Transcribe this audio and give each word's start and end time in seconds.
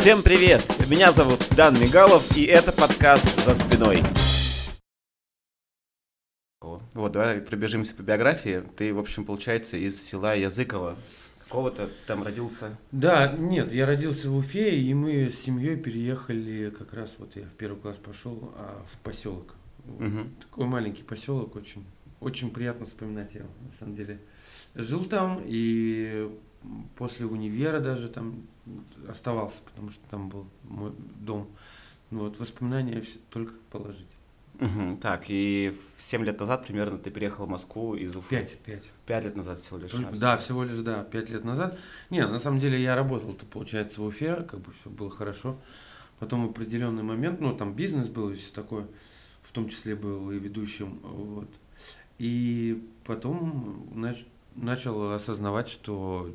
Всем 0.00 0.22
привет! 0.22 0.64
Меня 0.88 1.12
зовут 1.12 1.46
Дан 1.54 1.74
Мигалов, 1.74 2.34
и 2.34 2.44
это 2.44 2.72
подкаст 2.72 3.38
«За 3.44 3.54
спиной». 3.54 4.02
Вот, 6.62 7.12
давай 7.12 7.42
пробежимся 7.42 7.94
по 7.94 8.00
биографии. 8.00 8.62
Ты, 8.78 8.94
в 8.94 8.98
общем, 8.98 9.26
получается, 9.26 9.76
из 9.76 10.02
села 10.02 10.34
Языково. 10.34 10.96
Какого-то 11.40 11.90
там 12.06 12.22
родился? 12.22 12.78
Да, 12.92 13.30
нет, 13.36 13.74
я 13.74 13.84
родился 13.84 14.30
в 14.30 14.38
Уфе, 14.38 14.74
и 14.74 14.94
мы 14.94 15.28
с 15.28 15.38
семьей 15.38 15.76
переехали, 15.76 16.70
как 16.70 16.94
раз 16.94 17.16
вот 17.18 17.36
я 17.36 17.42
в 17.42 17.52
первый 17.58 17.78
класс 17.78 17.96
пошел, 17.96 18.54
а 18.56 18.82
в 18.90 18.96
поселок. 19.00 19.54
Мгм. 19.84 20.34
Такой 20.40 20.64
маленький 20.64 21.02
поселок, 21.02 21.56
очень, 21.56 21.84
очень 22.20 22.50
приятно 22.50 22.86
вспоминать 22.86 23.34
его, 23.34 23.48
на 23.70 23.78
самом 23.78 23.96
деле. 23.96 24.18
Жил 24.74 25.04
там, 25.04 25.42
и 25.44 26.30
после 26.96 27.26
универа 27.26 27.80
даже 27.80 28.08
там 28.08 28.42
оставался, 29.08 29.62
потому 29.62 29.90
что 29.90 30.00
там 30.10 30.28
был 30.28 30.46
мой 30.64 30.92
дом. 31.20 31.48
Вот, 32.10 32.38
воспоминания 32.38 33.00
все 33.00 33.18
только 33.30 33.54
положить. 33.70 34.06
Мгм. 34.58 34.98
Так, 34.98 35.24
и 35.28 35.74
в 35.96 36.02
7 36.02 36.22
лет 36.24 36.38
назад 36.38 36.66
примерно 36.66 36.98
ты 36.98 37.10
переехал 37.10 37.46
в 37.46 37.48
Москву 37.48 37.94
из 37.94 38.14
Уфы. 38.14 38.36
Пять, 38.36 38.58
пять. 38.58 38.82
Пять 39.06 39.24
лет 39.24 39.36
назад 39.36 39.58
всего 39.58 39.78
лишь. 39.78 39.90
Только-. 39.90 40.18
Да, 40.18 40.36
всего 40.36 40.64
лишь, 40.64 40.78
да, 40.78 41.02
пять 41.04 41.30
лет 41.30 41.44
назад. 41.44 41.78
Не, 42.10 42.26
на 42.26 42.38
самом 42.38 42.60
деле 42.60 42.80
я 42.82 42.94
работал-то, 42.94 43.46
получается, 43.46 44.02
в 44.02 44.04
Уфе, 44.04 44.36
как 44.36 44.60
бы 44.60 44.72
все 44.80 44.90
было 44.90 45.10
хорошо. 45.10 45.56
Потом 46.18 46.46
в 46.46 46.50
определенный 46.50 47.02
момент, 47.02 47.40
ну, 47.40 47.56
там 47.56 47.72
бизнес 47.72 48.08
был 48.08 48.30
и 48.30 48.34
все 48.34 48.52
такое, 48.52 48.86
в 49.42 49.52
том 49.52 49.70
числе 49.70 49.96
был 49.96 50.30
и 50.30 50.38
ведущим, 50.38 50.98
вот. 51.02 51.48
И 52.18 52.86
потом 53.06 53.88
нач- 53.94 54.26
начал 54.56 55.12
осознавать, 55.12 55.68
что 55.68 56.30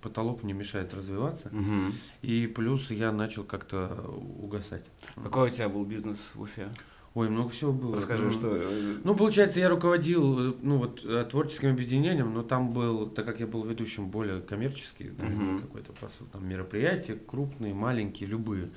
потолок 0.00 0.42
мне 0.44 0.52
мешает 0.52 0.94
развиваться, 0.94 1.48
Мгм. 1.52 1.92
и 2.22 2.46
плюс 2.46 2.90
я 2.90 3.10
начал 3.12 3.44
как-то 3.44 3.88
угасать. 4.40 4.84
Какой 5.22 5.48
у 5.48 5.52
тебя 5.52 5.68
был 5.68 5.84
бизнес 5.84 6.32
в 6.34 6.40
Уфе? 6.42 6.68
Ой, 7.14 7.28
много 7.30 7.48
всего 7.48 7.72
было. 7.72 7.96
Расскажи, 7.96 8.26
Ну, 8.26 8.30
что... 8.32 8.56
э, 8.56 8.96
Ну, 9.02 9.16
получается, 9.16 9.58
я 9.58 9.68
руководил, 9.68 10.50
э, 10.50 10.54
ну, 10.62 10.76
вот, 10.78 11.00
э, 11.04 11.26
творческим 11.28 11.70
объединением, 11.70 12.32
но 12.32 12.44
там 12.44 12.72
был, 12.72 13.08
так 13.08 13.26
как 13.26 13.40
я 13.40 13.46
был 13.48 13.64
ведущим 13.64 14.08
более 14.08 14.40
коммерческий, 14.40 15.10
наверное, 15.18 15.54
Мгм. 15.54 15.60
какой-то 15.62 15.92
посыл, 15.94 16.26
там 16.30 16.46
мероприятия, 16.46 17.16
крупные, 17.16 17.74
маленькие, 17.74 18.28
любые. 18.28 18.70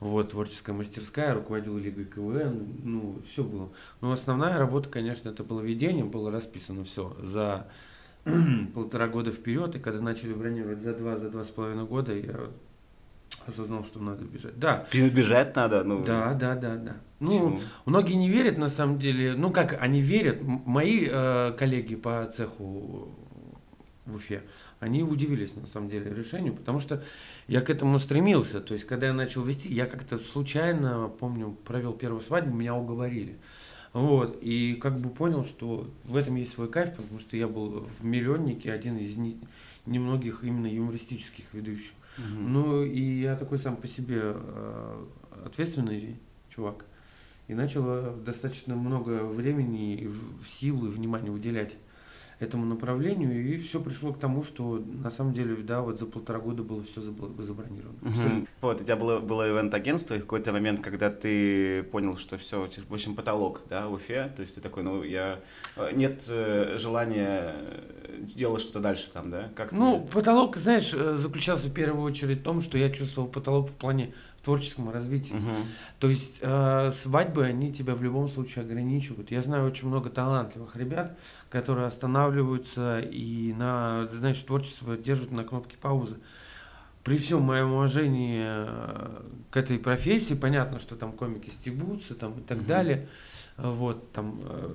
Вот, 0.00 0.30
творческая 0.30 0.72
мастерская, 0.72 1.34
руководил 1.34 1.78
Лигой 1.78 2.04
КВН, 2.04 2.80
ну, 2.82 3.22
все 3.28 3.42
было. 3.42 3.70
Но 4.00 4.12
основная 4.12 4.58
работа, 4.58 4.88
конечно, 4.88 5.28
это 5.28 5.44
было 5.44 5.60
ведение, 5.60 6.04
было 6.04 6.30
расписано 6.30 6.84
все 6.84 7.16
за 7.20 7.68
полтора 8.74 9.08
года 9.08 9.32
вперед, 9.32 9.76
и 9.76 9.78
когда 9.78 10.00
начали 10.00 10.32
бронировать 10.32 10.82
за 10.82 10.94
два, 10.94 11.18
за 11.18 11.30
два 11.30 11.44
с 11.44 11.48
половиной 11.48 11.84
года, 11.84 12.14
я 12.14 12.50
осознал, 13.46 13.84
что 13.84 14.00
надо 14.00 14.24
бежать. 14.24 14.58
Да, 14.58 14.86
Бежать 14.92 15.54
надо, 15.56 15.84
ну... 15.84 16.04
да, 16.04 16.34
да, 16.34 16.54
да, 16.54 16.76
да. 16.76 16.96
Ну, 17.20 17.52
почему? 17.52 17.60
Многие 17.86 18.14
не 18.14 18.28
верят, 18.28 18.58
на 18.58 18.68
самом 18.68 18.98
деле. 18.98 19.34
Ну, 19.34 19.50
как 19.50 19.80
они 19.80 20.00
верят, 20.00 20.40
мои 20.42 21.06
э, 21.10 21.52
коллеги 21.58 21.94
по 21.96 22.24
цеху 22.26 23.08
в 24.06 24.16
Уфе, 24.16 24.42
они 24.80 25.02
удивились, 25.02 25.54
на 25.56 25.66
самом 25.66 25.88
деле, 25.88 26.12
решению, 26.14 26.54
потому 26.54 26.80
что 26.80 27.02
я 27.48 27.60
к 27.60 27.70
этому 27.70 27.98
стремился. 27.98 28.60
То 28.60 28.74
есть, 28.74 28.86
когда 28.86 29.06
я 29.06 29.12
начал 29.12 29.42
вести, 29.42 29.72
я 29.72 29.86
как-то 29.86 30.18
случайно, 30.18 31.08
помню, 31.08 31.56
провел 31.64 31.92
первую 31.92 32.22
свадьбу, 32.22 32.54
меня 32.54 32.74
уговорили. 32.74 33.38
Вот, 33.92 34.38
и 34.42 34.74
как 34.74 34.98
бы 34.98 35.08
понял, 35.08 35.44
что 35.44 35.88
в 36.02 36.16
этом 36.16 36.34
есть 36.34 36.52
свой 36.52 36.68
кайф, 36.68 36.94
потому 36.96 37.20
что 37.20 37.36
я 37.36 37.46
был 37.46 37.88
в 38.00 38.04
«Миллионнике», 38.04 38.72
один 38.72 38.98
из 38.98 39.16
не- 39.16 39.38
немногих 39.86 40.42
именно 40.42 40.66
юмористических 40.66 41.44
ведущих. 41.52 41.92
Мгм. 42.18 42.52
Ну, 42.52 42.82
и 42.82 43.20
я 43.20 43.36
такой 43.36 43.58
сам 43.58 43.76
по 43.76 43.86
себе 43.86 44.20
э, 44.22 45.04
ответственный 45.44 46.16
чувак. 46.48 46.86
И 47.46 47.54
начал 47.54 48.14
достаточно 48.16 48.74
много 48.74 49.24
времени, 49.24 50.10
сил 50.46 50.86
и 50.86 50.88
внимания 50.88 51.30
уделять 51.30 51.76
этому 52.40 52.64
направлению. 52.66 53.46
И 53.54 53.58
все 53.58 53.80
пришло 53.80 54.12
к 54.12 54.18
тому, 54.18 54.42
что 54.42 54.82
на 55.02 55.10
самом 55.10 55.32
деле, 55.34 55.56
да, 55.56 55.80
вот 55.82 55.98
за 55.98 56.06
полтора 56.06 56.38
года 56.40 56.62
было 56.62 56.82
все 56.82 57.00
забронировано. 57.00 57.98
Мгм. 58.00 58.10
Абсолютно. 58.10 58.46
Вот, 58.60 58.80
у 58.80 58.84
тебя 58.84 58.96
было, 58.96 59.18
было 59.20 59.48
ивент-агентство, 59.50 60.14
и 60.14 60.18
в 60.18 60.22
какой-то 60.22 60.52
момент, 60.52 60.80
когда 60.82 61.10
ты 61.10 61.82
понял, 61.84 62.16
что 62.16 62.36
все, 62.38 62.60
в 62.88 62.92
общем, 62.94 63.14
потолок, 63.14 63.62
да, 63.68 63.88
в 63.88 63.94
Уфе, 63.94 64.32
то 64.36 64.42
есть 64.42 64.54
ты 64.56 64.60
такой, 64.60 64.82
ну, 64.82 65.02
я... 65.02 65.40
э, 65.76 65.90
Нет 65.94 66.24
э, 66.28 66.76
желания 66.78 67.54
э, 67.56 68.18
делать 68.34 68.62
что-то 68.62 68.80
дальше 68.80 69.10
там, 69.12 69.30
да? 69.30 69.50
Как 69.54 69.70
ты- 69.70 69.76
Ну, 69.76 70.06
потолок, 70.12 70.56
знаешь, 70.56 70.90
заключался 70.90 71.68
в 71.68 71.72
первую 71.72 72.02
очередь 72.04 72.40
в 72.40 72.42
том, 72.42 72.60
что 72.60 72.78
я 72.78 72.90
чувствовал 72.90 73.28
потолок 73.28 73.70
в 73.70 73.74
плане 73.74 74.12
творческом 74.44 74.90
развитии. 74.90 75.32
Мгм. 75.34 75.56
То 75.98 76.08
есть 76.08 76.38
э, 76.40 76.92
свадьбы, 76.92 77.44
они 77.44 77.72
тебя 77.72 77.94
в 77.94 78.02
любом 78.02 78.28
случае 78.28 78.64
ограничивают. 78.64 79.30
Я 79.30 79.42
знаю 79.42 79.66
очень 79.66 79.88
много 79.88 80.10
талантливых 80.10 80.76
ребят, 80.76 81.18
которые 81.50 81.86
останавливаются 81.86 83.00
и 83.00 83.52
на, 83.54 84.06
знаешь, 84.12 84.40
творчество 84.42 84.96
держат 84.96 85.30
на 85.30 85.44
кнопке 85.44 85.76
паузы. 85.76 86.16
При 87.02 87.18
всем 87.18 87.42
моем 87.42 87.72
уважении 87.72 88.42
э, 88.44 89.22
к 89.50 89.56
этой 89.58 89.78
профессии, 89.78 90.32
понятно, 90.34 90.78
что 90.78 90.96
там 90.96 91.12
комики 91.12 91.50
стебутся 91.50 92.14
там, 92.14 92.38
и 92.38 92.42
так 92.42 92.58
Мгм. 92.58 92.66
далее. 92.66 93.08
Вот, 93.58 94.10
там 94.12 94.40
э, 94.42 94.70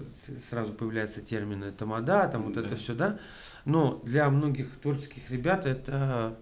сразу 0.49 0.71
появляются 0.73 1.21
термины 1.21 1.71
тамада, 1.71 2.27
там 2.27 2.43
вот 2.43 2.53
Да. 2.53 2.61
это 2.61 2.75
все, 2.75 2.93
да. 2.93 3.17
Но 3.65 3.99
для 4.05 4.29
многих 4.29 4.77
творческих 4.79 5.29
ребят 5.31 5.65
это 5.65 6.37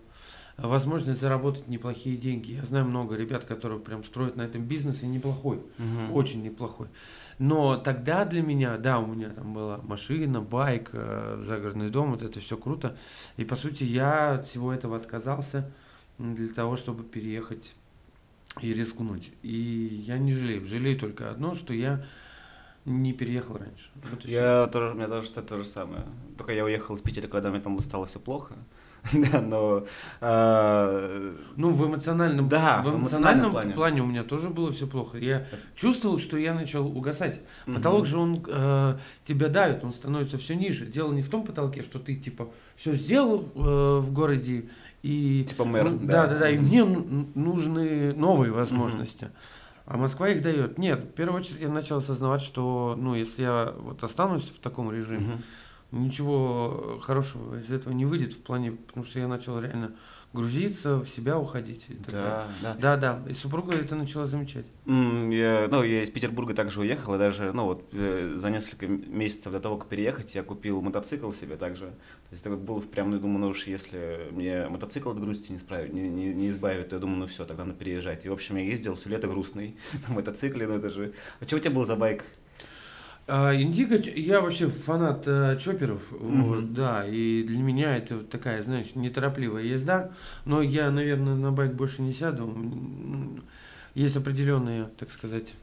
возможность 0.58 1.22
заработать 1.22 1.68
неплохие 1.68 2.18
деньги. 2.18 2.54
Я 2.54 2.64
знаю 2.64 2.86
много 2.86 3.16
ребят, 3.16 3.46
которые 3.46 3.80
прям 3.80 4.04
строят 4.04 4.36
на 4.36 4.42
этом 4.42 4.64
бизнес, 4.66 5.04
и 5.04 5.08
неплохой, 5.08 5.62
Мгм. 5.78 6.14
очень 6.14 6.42
неплохой. 6.42 6.88
Но 7.40 7.78
тогда 7.78 8.26
для 8.26 8.42
меня, 8.42 8.78
да, 8.78 8.98
у 9.00 9.06
меня 9.06 9.30
там 9.30 9.54
была 9.54 9.80
машина, 9.84 10.42
байк, 10.42 10.90
э, 10.94 11.44
загородный 11.46 11.92
дом, 11.92 12.12
вот 12.12 12.24
это 12.24 12.40
все 12.40 12.58
круто. 12.58 12.98
И 13.38 13.46
по 13.46 13.56
сути 13.56 13.84
я 13.84 14.34
от 14.36 14.48
всего 14.48 14.74
этого 14.74 14.98
отказался 14.98 15.72
для 16.18 16.48
того, 16.48 16.78
чтобы 16.78 17.04
переехать 17.04 17.76
и 18.62 18.74
рискнуть. 18.74 19.32
И 19.44 20.04
я 20.08 20.18
не 20.18 20.34
жалею. 20.34 20.66
Жалею 20.66 20.98
только 20.98 21.30
одно, 21.30 21.54
что 21.54 21.74
я 21.74 22.04
не 22.86 23.14
переехал 23.14 23.58
раньше. 23.58 23.90
Вот. 24.10 24.26
Я 24.26 24.66
тоже, 24.68 24.94
у 24.94 24.96
меня 24.96 25.08
тоже 25.08 25.28
что-то 25.28 25.48
то 25.50 25.58
же 25.60 25.66
самое. 25.66 26.06
Только 26.38 26.54
я 26.54 26.64
уехал 26.66 26.96
из 26.96 27.02
Питера, 27.02 27.28
когда 27.28 27.52
мне 27.52 27.60
там 27.60 27.80
стало 27.82 28.08
все 28.08 28.20
плохо. 28.20 28.56
Да, 29.32 29.42
но... 29.42 29.86
а, 30.22 31.34
Ну, 31.56 31.72
в 31.72 31.88
эмоциональном, 31.88 32.50
Да, 32.50 32.82
в 32.82 32.90
эмоциональном 32.90 33.02
эмоциональном 33.02 33.52
плане. 33.52 33.74
плане. 33.74 34.02
у 34.02 34.06
меня 34.06 34.24
тоже 34.24 34.50
было 34.50 34.72
все 34.72 34.88
плохо. 34.88 35.18
Я 35.18 35.46
чувствовал, 35.76 36.20
что 36.20 36.38
я 36.38 36.54
начал 36.54 36.86
угасать. 36.88 37.40
Потолок 37.66 38.06
же 38.06 38.18
он 38.18 38.44
э, 38.48 38.98
тебя 39.26 39.48
давит, 39.50 39.84
он 39.84 39.94
становится 39.94 40.38
все 40.38 40.56
ниже. 40.56 40.86
Дело 40.86 41.12
не 41.12 41.22
в 41.22 41.30
том 41.30 41.46
потолке, 41.46 41.82
что 41.82 42.00
ты 42.00 42.16
типа 42.16 42.50
все 42.76 42.94
сделал 42.94 43.48
э, 43.56 43.98
в 44.00 44.12
городе 44.14 44.70
и 45.04 45.46
Типа 45.48 45.64
мэр, 45.66 45.90
ну, 45.92 46.00
да. 46.02 46.26
да, 46.26 46.34
да, 46.34 46.40
да, 46.40 46.50
и 46.50 46.58
мне 46.58 46.84
нужны 46.84 48.14
новые 48.14 48.52
возможности. 48.52 49.30
А 49.86 49.96
Москва 49.96 50.28
их 50.30 50.42
дает. 50.42 50.78
Нет, 50.78 51.00
в 51.00 51.14
первую 51.14 51.40
очередь 51.40 51.62
я 51.62 51.70
начал 51.70 51.98
осознавать, 51.98 52.42
что 52.42 52.96
ну 52.98 53.16
если 53.16 53.44
я 53.44 53.74
вот 53.78 54.04
останусь 54.04 54.50
в 54.50 54.60
таком 54.60 54.92
режиме, 54.92 55.20
Мгм. 55.36 55.44
Ничего 55.92 57.00
хорошего 57.02 57.60
из 57.60 57.72
этого 57.72 57.94
не 57.94 58.06
выйдет 58.06 58.34
в 58.34 58.42
плане, 58.42 58.72
потому 58.72 59.06
что 59.06 59.20
я 59.20 59.28
начал 59.28 59.60
реально 59.60 59.96
грузиться, 60.34 60.98
в 61.00 61.08
себя 61.08 61.40
уходить. 61.40 61.86
И 61.90 61.96
так 61.96 62.12
далее. 62.12 62.48
Да, 62.62 62.74
да. 62.74 62.98
Да, 62.98 62.98
да. 63.24 63.32
И 63.32 63.34
супруга 63.34 63.74
это 63.76 63.96
начала 63.96 64.28
замечать. 64.28 64.66
М, 64.86 65.30
Я, 65.30 65.68
ну, 65.72 65.84
я 65.84 66.04
из 66.04 66.10
Петербурга 66.10 66.54
также 66.54 66.82
уехал, 66.82 67.16
и 67.16 67.18
даже, 67.18 67.54
ну, 67.54 67.64
вот, 67.66 67.86
э, 67.94 68.34
за 68.36 68.50
несколько 68.50 68.88
месяцев 68.88 69.52
до 69.52 69.60
того, 69.60 69.78
как 69.78 69.88
переехать, 69.88 70.36
я 70.36 70.44
купил 70.44 70.82
мотоцикл 70.82 71.32
себе 71.32 71.56
также. 71.56 71.86
То 71.86 72.34
есть, 72.34 72.46
это 72.46 72.56
был 72.56 72.82
прям, 72.82 73.10
ну, 73.10 73.20
думаю, 73.20 73.40
ну 73.40 73.48
уж 73.48 73.68
если 73.68 74.28
мне 74.32 74.68
мотоцикл 74.68 75.10
от 75.12 75.20
грусти 75.20 75.54
не, 75.54 75.60
справить, 75.60 75.94
не, 75.94 76.10
не, 76.10 76.34
не 76.34 76.50
избавит, 76.50 76.90
то 76.90 76.98
я 76.98 77.00
думаю, 77.02 77.20
ну 77.20 77.26
все, 77.26 77.46
тогда 77.46 77.64
надо 77.66 77.80
переезжать. 77.80 78.26
И, 78.26 78.30
в 78.30 78.34
общем, 78.34 78.58
я 78.58 78.64
ездил 78.64 78.96
все 78.96 79.10
лето 79.10 79.28
грустный 79.28 79.78
на 80.08 80.14
мотоцикле, 80.16 80.68
ну 80.68 80.76
это 80.76 80.90
же... 80.90 81.14
А 81.40 81.46
что 81.46 81.56
у 81.56 81.60
тебя 81.60 81.72
был 81.72 81.86
за 81.86 81.96
байк? 81.96 82.26
А, 83.30 83.54
Индиго, 83.54 83.98
я 83.98 84.40
вообще 84.40 84.68
фанат 84.68 85.24
э, 85.26 85.58
чоперов, 85.60 86.02
вот, 86.12 86.74
да, 86.74 87.06
и 87.06 87.44
для 87.44 87.62
меня 87.62 87.98
это 87.98 88.18
вот 88.18 88.30
такая, 88.30 88.64
знаешь, 88.64 88.96
неторопливая 88.96 89.64
езда, 89.64 90.12
но 90.46 90.62
я, 90.62 90.90
наверное, 90.92 91.36
на 91.36 91.52
байк 91.52 91.74
больше 91.74 92.02
не 92.02 92.14
сяду. 92.14 92.44
М, 92.46 93.44
Есть 93.96 94.16
определенные, 94.16 94.86
так 94.98 95.12
сказать, 95.12 95.54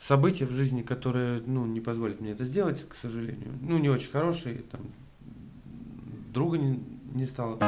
события 0.00 0.46
в 0.46 0.52
жизни, 0.52 0.80
которые, 0.82 1.42
ну, 1.44 1.66
не 1.66 1.80
позволят 1.80 2.20
мне 2.20 2.30
это 2.30 2.44
сделать, 2.44 2.86
к 2.88 2.94
сожалению. 2.94 3.52
Ну, 3.60 3.76
не 3.78 3.90
очень 3.90 4.10
хорошие, 4.10 4.62
там, 4.70 4.80
друга 6.32 6.56
не, 6.56 6.80
не 7.12 7.26
стало. 7.26 7.58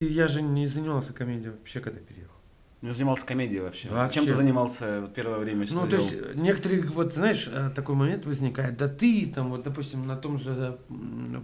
И 0.00 0.06
я 0.06 0.26
же 0.28 0.40
не 0.40 0.66
занимался 0.68 1.12
комедией 1.12 1.50
вообще, 1.50 1.80
когда 1.80 1.98
переехал. 2.00 2.21
Ну, 2.82 2.92
занимался 2.92 3.24
комедией 3.24 3.62
вообще. 3.62 3.88
Вообще. 3.88 4.20
Чем 4.20 4.26
ты 4.26 4.34
занимался 4.34 5.02
вот 5.02 5.14
первое 5.14 5.38
время? 5.38 5.66
Ну, 5.70 5.86
то 5.86 5.96
есть, 5.96 6.14
э, 6.14 6.32
некоторые, 6.34 6.82
вот, 6.82 7.14
знаешь, 7.14 7.48
э, 7.50 7.70
такой 7.74 7.94
момент 7.94 8.26
возникает, 8.26 8.76
да 8.76 8.88
ты, 8.88 9.32
там, 9.32 9.50
вот, 9.50 9.62
допустим, 9.62 10.04
на 10.04 10.16
том 10.16 10.36
же 10.36 10.78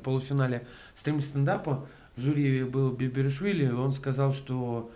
полуфинале 0.02 0.66
стрим 0.96 1.20
стендапа, 1.20 1.86
в 2.16 2.20
жюри 2.20 2.64
был 2.64 2.90
Бибершвили, 2.90 3.70
он 3.70 3.92
сказал, 3.92 4.32
что, 4.32 4.90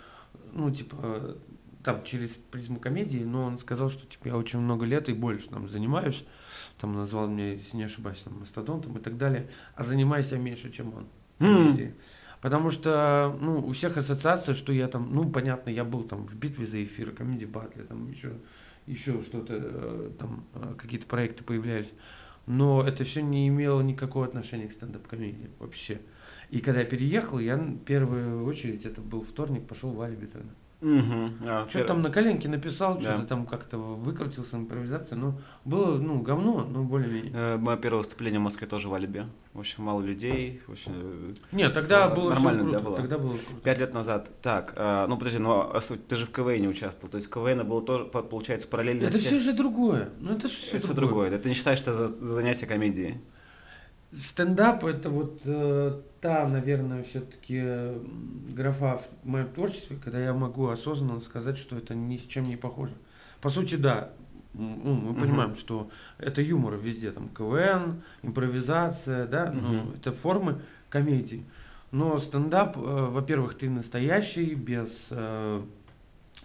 ну, 0.53 0.69
типа, 0.73 1.37
там 1.85 2.03
через 2.03 2.31
призму 2.31 2.81
комедии, 2.81 3.23
но 3.25 3.45
он 3.45 3.59
сказал, 3.59 3.91
что 3.91 4.07
типа 4.07 4.29
я 4.29 4.37
очень 4.37 4.59
много 4.59 4.85
лет 4.85 5.09
и 5.09 5.13
больше 5.13 5.49
там 5.49 5.69
занимаюсь, 5.69 6.25
там 6.81 6.93
назвал 6.93 7.29
меня, 7.29 7.53
если 7.53 7.77
не 7.77 7.85
ошибаюсь, 7.85 8.19
там 8.19 8.41
мастодонтом 8.41 8.99
и 8.99 9.01
так 9.01 9.17
далее, 9.17 9.49
а 9.75 9.83
занимаюсь 9.85 10.31
я 10.31 10.39
меньше, 10.39 10.71
чем 10.71 10.95
он. 10.95 11.07
М. 11.41 11.95
Потому 12.43 12.73
что, 12.73 13.39
ну, 13.41 13.61
у 13.61 13.71
всех 13.71 13.97
ассоциация, 13.97 14.55
что 14.55 14.73
я 14.73 14.89
там, 14.89 15.15
ну, 15.15 15.31
понятно, 15.31 15.71
я 15.71 15.85
был 15.85 16.03
там 16.03 16.27
в 16.27 16.37
битве 16.37 16.67
за 16.67 16.83
эфир, 16.83 17.13
комедий 17.13 17.47
батле, 17.47 17.85
там 17.85 18.11
еще, 18.11 18.33
еще 18.87 19.23
что-то, 19.23 19.55
э, 19.57 20.11
там 20.19 20.45
э, 20.55 20.75
какие-то 20.77 21.07
проекты 21.07 21.45
появлялись. 21.45 21.91
Но 22.47 22.83
это 22.83 23.05
все 23.05 23.23
не 23.23 23.47
имело 23.47 23.81
никакого 23.81 24.27
отношения 24.27 24.67
к 24.67 24.73
стендап-комедии 24.73 25.51
вообще. 25.61 26.01
И 26.51 26.61
когда 26.61 26.81
я 26.81 26.87
переехал, 26.87 27.39
я 27.39 27.57
в 27.57 27.79
первую 27.85 28.45
очередь, 28.45 28.85
это 28.87 29.01
был 29.01 29.23
вторник, 29.23 29.69
пошел 29.69 29.93
в 29.93 30.01
Алиби. 30.01 30.29
Мгм. 30.83 31.37
А, 31.47 31.67
Что 31.69 31.79
пер- 31.79 31.87
там 31.87 32.03
на 32.03 32.11
коленке 32.11 32.49
написал, 32.49 32.97
Да. 32.97 33.01
что-то 33.15 33.27
там 33.29 33.47
как-то 33.47 33.79
выкрутился 33.79 34.57
на 34.57 34.63
импровизации. 34.63 35.15
Ну, 35.15 35.35
было, 35.65 35.97
ну, 35.97 36.21
говно, 36.21 36.67
но 36.69 36.83
более-менее. 36.83 37.33
Э, 37.35 37.57
Мое 37.57 37.77
первое 37.77 37.99
выступление 37.99 38.41
в 38.41 38.43
Москве 38.43 38.67
тоже 38.67 38.89
в 38.89 38.95
Алибе. 38.95 39.27
В 39.55 39.61
общем, 39.61 39.85
мало 39.85 40.01
людей. 40.03 40.61
Общем, 40.67 40.93
э, 40.95 41.35
Нет, 41.53 41.73
тогда 41.73 42.09
Э, 42.09 42.15
было 42.15 42.31
нормально, 42.31 42.63
круто. 42.65 42.79
да, 42.79 42.85
было? 42.85 42.97
Тогда 42.97 43.19
было 43.19 43.33
круто. 43.33 43.63
пять 43.63 43.79
лет 43.79 43.95
назад. 43.95 44.31
Так, 44.43 44.75
а, 44.77 45.07
ну 45.07 45.17
подожди, 45.17 45.39
ну 45.39 45.73
ты 46.09 46.17
же 46.17 46.27
в 46.27 46.31
КВН 46.33 46.67
участвовал. 46.67 47.11
То 47.11 47.17
есть 47.17 47.31
КВН 47.31 47.65
было 47.67 47.81
тоже, 47.81 48.05
по- 48.07 48.23
получается, 48.23 48.67
параллельно. 48.67 49.07
Это 49.07 49.21
все 49.21 49.39
же 49.39 49.53
другое. 49.53 50.09
Ну, 50.19 50.33
это 50.33 50.49
же 50.49 50.55
все 50.57 50.79
Это 50.79 50.89
другое. 50.95 51.27
другое. 51.29 51.39
Ты 51.39 51.49
не 51.49 51.55
считаешь 51.55 51.81
это 51.81 51.95
за, 51.95 52.09
за 52.09 52.35
занятие 52.35 52.67
комедией? 52.67 53.21
Стендап 54.21 54.85
это 54.85 55.09
вот 55.09 55.41
э, 55.47 56.01
та, 56.21 56.47
наверное, 56.47 57.03
все-таки 57.03 57.63
графа 58.51 58.99
в 58.99 59.27
моем 59.27 59.49
творчестве, 59.49 59.97
когда 60.03 60.21
я 60.21 60.35
могу 60.35 60.69
осознанно 60.69 61.21
сказать, 61.21 61.57
что 61.57 61.79
это 61.79 61.95
ни 61.95 62.19
с 62.19 62.23
чем 62.23 62.45
не 62.45 62.57
похоже. 62.57 62.93
По 63.41 63.49
сути, 63.49 63.77
да. 63.77 64.13
Ну, 64.55 64.95
мы 64.95 65.15
понимаем, 65.15 65.57
что 65.57 65.89
это 66.19 66.43
юмор 66.43 66.77
везде, 66.77 67.11
там 67.11 67.31
КВН, 67.31 68.03
импровизация, 68.21 69.27
да, 69.27 69.51
ну, 69.51 69.73
Мгм. 69.73 69.93
это 69.95 70.13
формы 70.13 70.61
комедии. 70.91 71.47
Но 71.91 72.19
стендап, 72.19 72.77
э, 72.77 72.81
во-первых, 72.81 73.55
ты 73.57 73.71
настоящий, 73.71 74.55
без 74.55 75.09
э, 75.11 75.63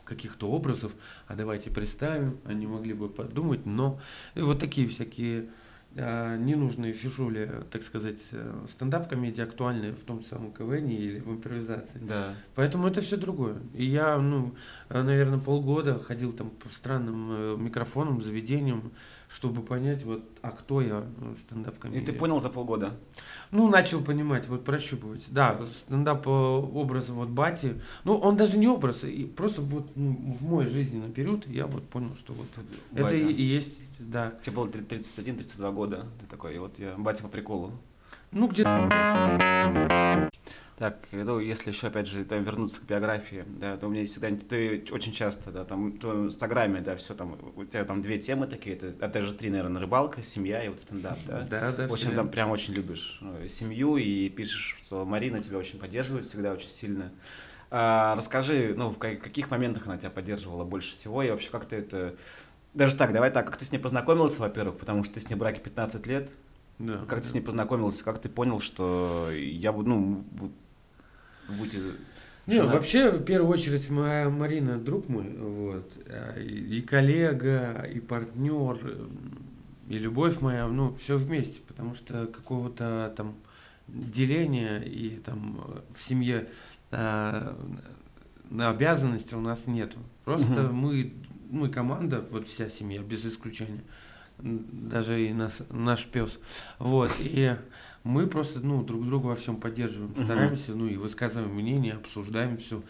каких-то 0.06 0.50
образов, 0.50 0.94
а 1.28 1.36
давайте 1.36 1.70
представим, 1.70 2.38
они 2.46 2.66
могли 2.66 2.94
бы 2.94 3.10
подумать, 3.10 3.66
но 3.66 4.00
и 4.36 4.42
вот 4.42 4.60
такие 4.60 4.88
всякие 4.88 5.42
э, 5.42 5.48
ненужные 5.96 6.94
фишули, 6.94 7.64
так 7.72 7.82
сказать, 7.82 8.20
э, 8.32 8.66
стендап-комедии 8.70 9.42
актуальны 9.42 9.94
в 9.94 10.04
том 10.04 10.22
самом 10.22 10.52
КВН 10.52 10.88
или 10.90 11.20
в 11.20 11.30
импровизации. 11.32 12.00
Да. 12.00 12.36
Поэтому 12.56 12.88
это 12.88 13.02
все 13.02 13.18
другое. 13.18 13.56
И 13.74 13.86
я, 13.86 14.18
ну, 14.18 14.54
э, 14.90 15.02
наверное, 15.02 15.40
полгода 15.40 16.00
ходил 16.00 16.34
там 16.34 16.52
по 16.52 16.70
странным 16.70 17.28
э, 17.32 17.56
микрофонам, 17.58 18.22
заведениям, 18.22 18.92
чтобы 19.30 19.62
понять, 19.62 20.04
вот, 20.06 20.24
а 20.42 20.52
кто 20.52 20.82
я 20.82 21.04
э, 21.04 21.34
И 21.36 21.40
стендап-комедия. 21.40 22.06
ты 22.06 22.14
понял 22.14 22.40
за 22.42 22.50
полгода? 22.50 22.94
Ну, 23.52 23.68
начал 23.68 24.02
понимать, 24.02 24.48
вот 24.48 24.64
прощупывать. 24.64 25.26
Да, 25.30 25.60
стендап 25.86 26.28
э, 26.28 26.30
образ 26.30 27.10
вот 27.10 27.30
бати. 27.30 27.82
Ну, 28.04 28.18
он 28.18 28.38
даже 28.38 28.58
не 28.58 28.68
образ, 28.68 29.04
и 29.04 29.26
просто 29.26 29.62
вот 29.62 29.92
ну, 29.96 30.14
в 30.14 30.44
мой 30.44 30.66
жизненный 30.68 31.12
период 31.12 31.48
я 31.48 31.66
вот 31.66 31.90
понял, 31.90 32.16
что 32.18 32.34
вот 32.34 32.48
это 32.56 33.04
Батя. 33.04 33.16
и, 33.16 33.32
и 33.34 33.44
есть, 33.44 33.74
да. 34.00 34.32
Тебе 34.42 34.56
было 34.56 34.68
31-32 34.68 35.72
года. 35.74 36.06
Ты 36.20 36.26
такой, 36.28 36.56
и 36.56 36.60
вот 36.60 36.80
я 36.80 36.96
батя 36.98 37.24
по 37.24 37.30
приколу. 37.30 37.72
Ну, 38.32 38.48
где-то 38.48 40.30
Так, 40.78 41.00
ну, 41.12 41.40
если 41.40 41.72
еще, 41.72 41.88
опять 41.88 42.08
же, 42.08 42.24
там, 42.24 42.44
вернуться 42.44 42.82
к 42.82 42.84
биографии, 42.84 43.46
да, 43.48 43.78
то 43.78 43.88
у 43.88 43.90
меня 43.90 44.06
всегда, 44.06 44.30
ты 44.30 44.86
очень 44.92 45.12
часто, 45.12 45.52
да, 45.52 45.66
там, 45.66 45.92
в 45.92 46.26
инстаграме, 46.26 46.82
да, 46.82 46.96
все 46.96 47.16
там, 47.16 47.36
у 47.56 47.66
тебя 47.66 47.84
там 47.84 48.04
две 48.04 48.20
темы 48.20 48.46
такие, 48.46 48.76
это, 48.76 48.94
а 49.04 49.08
даже 49.08 49.34
три, 49.34 49.50
наверное, 49.50 49.82
рыбалка, 49.82 50.22
семья 50.22 50.64
и 50.64 50.70
вот 50.70 50.80
стендап, 50.80 51.18
да. 51.26 51.48
Да, 51.50 51.72
да. 51.72 51.88
В 51.88 51.94
общем, 51.94 52.14
там 52.14 52.30
прям 52.30 52.52
очень 52.52 52.76
любишь 52.76 53.18
э, 53.22 53.48
семью 53.48 53.98
и 53.98 54.30
пишешь, 54.30 54.78
что 54.86 55.04
Марина 55.04 55.42
тебя 55.42 55.58
очень 55.58 55.80
поддерживает 55.80 56.28
всегда 56.28 56.54
очень 56.54 56.70
сильно. 56.70 57.12
А, 57.72 58.16
расскажи, 58.16 58.76
ну, 58.78 58.92
в 58.92 59.00
ка- 59.00 59.16
каких 59.16 59.50
моментах 59.50 59.88
она 59.88 59.98
тебя 59.98 60.12
поддерживала 60.12 60.64
больше 60.64 60.92
всего 60.92 61.24
и 61.24 61.30
вообще 61.32 61.50
как 61.50 61.66
ты 61.66 61.78
это... 61.78 62.16
Даже 62.74 62.96
так, 62.96 63.14
давай 63.14 63.32
так, 63.32 63.46
как 63.48 63.58
ты 63.58 63.66
с 63.66 63.72
ней 63.72 63.80
познакомился, 63.80 64.40
во-первых, 64.40 64.78
потому 64.78 65.04
что 65.04 65.16
ты 65.16 65.20
с 65.22 65.30
ней 65.30 65.36
в 65.36 65.40
браке 65.40 65.62
15 65.62 66.06
лет, 66.06 66.30
Да, 66.80 67.00
как 67.08 67.22
ты 67.22 67.28
с 67.30 67.34
ней 67.34 67.42
познакомился, 67.42 68.04
как 68.04 68.20
ты 68.22 68.30
понял, 68.30 68.60
что 68.60 69.30
я 69.32 69.72
буду, 69.74 69.90
ну, 69.90 70.24
в- 70.32 71.54
будете... 71.58 71.82
Не, 72.46 72.62
жена- 72.62 72.74
вообще, 72.74 73.10
в 73.10 73.24
первую 73.24 73.52
очередь, 73.52 73.90
моя 73.90 74.30
Марина 74.30 74.78
друг 74.78 75.10
мой, 75.10 75.28
вот, 75.38 75.92
а, 76.08 76.40
и, 76.40 76.78
и 76.78 76.82
коллега, 76.82 77.82
и 77.94 78.00
партнер, 78.00 78.80
э, 78.84 79.08
и 79.90 79.98
любовь 79.98 80.40
моя, 80.40 80.68
ну, 80.68 80.96
все 80.96 81.18
вместе, 81.18 81.60
потому 81.68 81.96
что 81.96 82.28
какого-то 82.28 83.14
там 83.18 83.36
деления 83.88 84.80
и 84.80 85.18
там 85.18 85.60
э, 85.68 85.80
в 85.98 86.02
семье 86.08 86.48
а, 86.92 87.58
на 88.50 88.70
обязанности 88.70 89.34
у 89.34 89.42
нас 89.42 89.68
нету. 89.68 89.98
Просто 90.24 90.62
Мгм. 90.62 90.76
мы, 90.76 91.14
мы 91.50 91.70
команда, 91.70 92.26
вот 92.32 92.48
вся 92.48 92.70
семья, 92.70 93.02
без 93.02 93.26
исключения, 93.26 93.84
даже 94.40 95.26
и 95.26 95.34
нас, 95.34 95.62
наш 95.70 96.06
пес, 96.06 96.40
вот, 96.80 97.12
и 97.20 97.56
мы 98.04 98.28
просто, 98.28 98.60
ну, 98.60 98.84
друг 98.84 99.06
друга 99.06 99.28
во 99.28 99.36
всем 99.36 99.58
поддерживаем, 99.58 100.14
стараемся, 100.24 100.74
ну, 100.74 100.88
и 100.88 100.96
высказываем 100.96 101.54
мнение, 101.54 101.94
обсуждаем 101.94 102.58
все. 102.58 102.82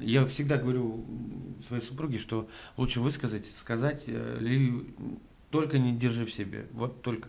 Я 0.00 0.26
всегда 0.26 0.56
говорю 0.56 1.04
своей 1.68 1.82
супруге, 1.82 2.18
что 2.18 2.48
лучше 2.76 3.00
высказать, 3.00 3.46
сказать, 3.58 4.04
э, 4.06 4.38
ли 4.40 4.84
только 5.50 5.78
не 5.78 5.96
держи 5.96 6.24
в 6.24 6.32
себе, 6.32 6.66
вот 6.72 7.02
только. 7.02 7.28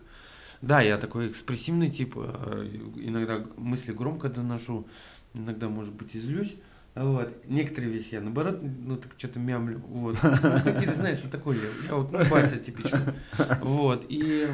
Да, 0.60 0.80
я 0.80 0.96
такой 0.96 1.28
экспрессивный 1.28 1.90
тип, 1.90 2.14
э, 2.16 2.68
иногда 2.96 3.44
мысли 3.56 3.92
громко 3.92 4.28
доношу, 4.28 4.86
иногда, 5.34 5.68
может 5.68 5.92
быть, 5.94 6.14
и 6.14 6.20
злюсь. 6.20 6.54
Вот. 6.94 7.44
Некоторые 7.46 7.90
вещи 7.92 8.08
я 8.14 8.20
наоборот, 8.20 8.60
ну 8.62 8.96
так 8.98 9.12
что-то 9.16 9.38
мямлю. 9.38 9.78
Вот. 9.80 10.18
Ну, 10.22 10.60
какие-то, 10.62 10.94
знаешь, 10.94 11.18
что 11.18 11.28
такое 11.30 11.56
я. 11.58 11.68
Я 11.88 11.94
вот 11.96 12.12
ну, 12.12 12.24
батя 12.28 12.58
типичный. 12.58 13.14
Вот. 13.60 14.04
И, 14.08 14.46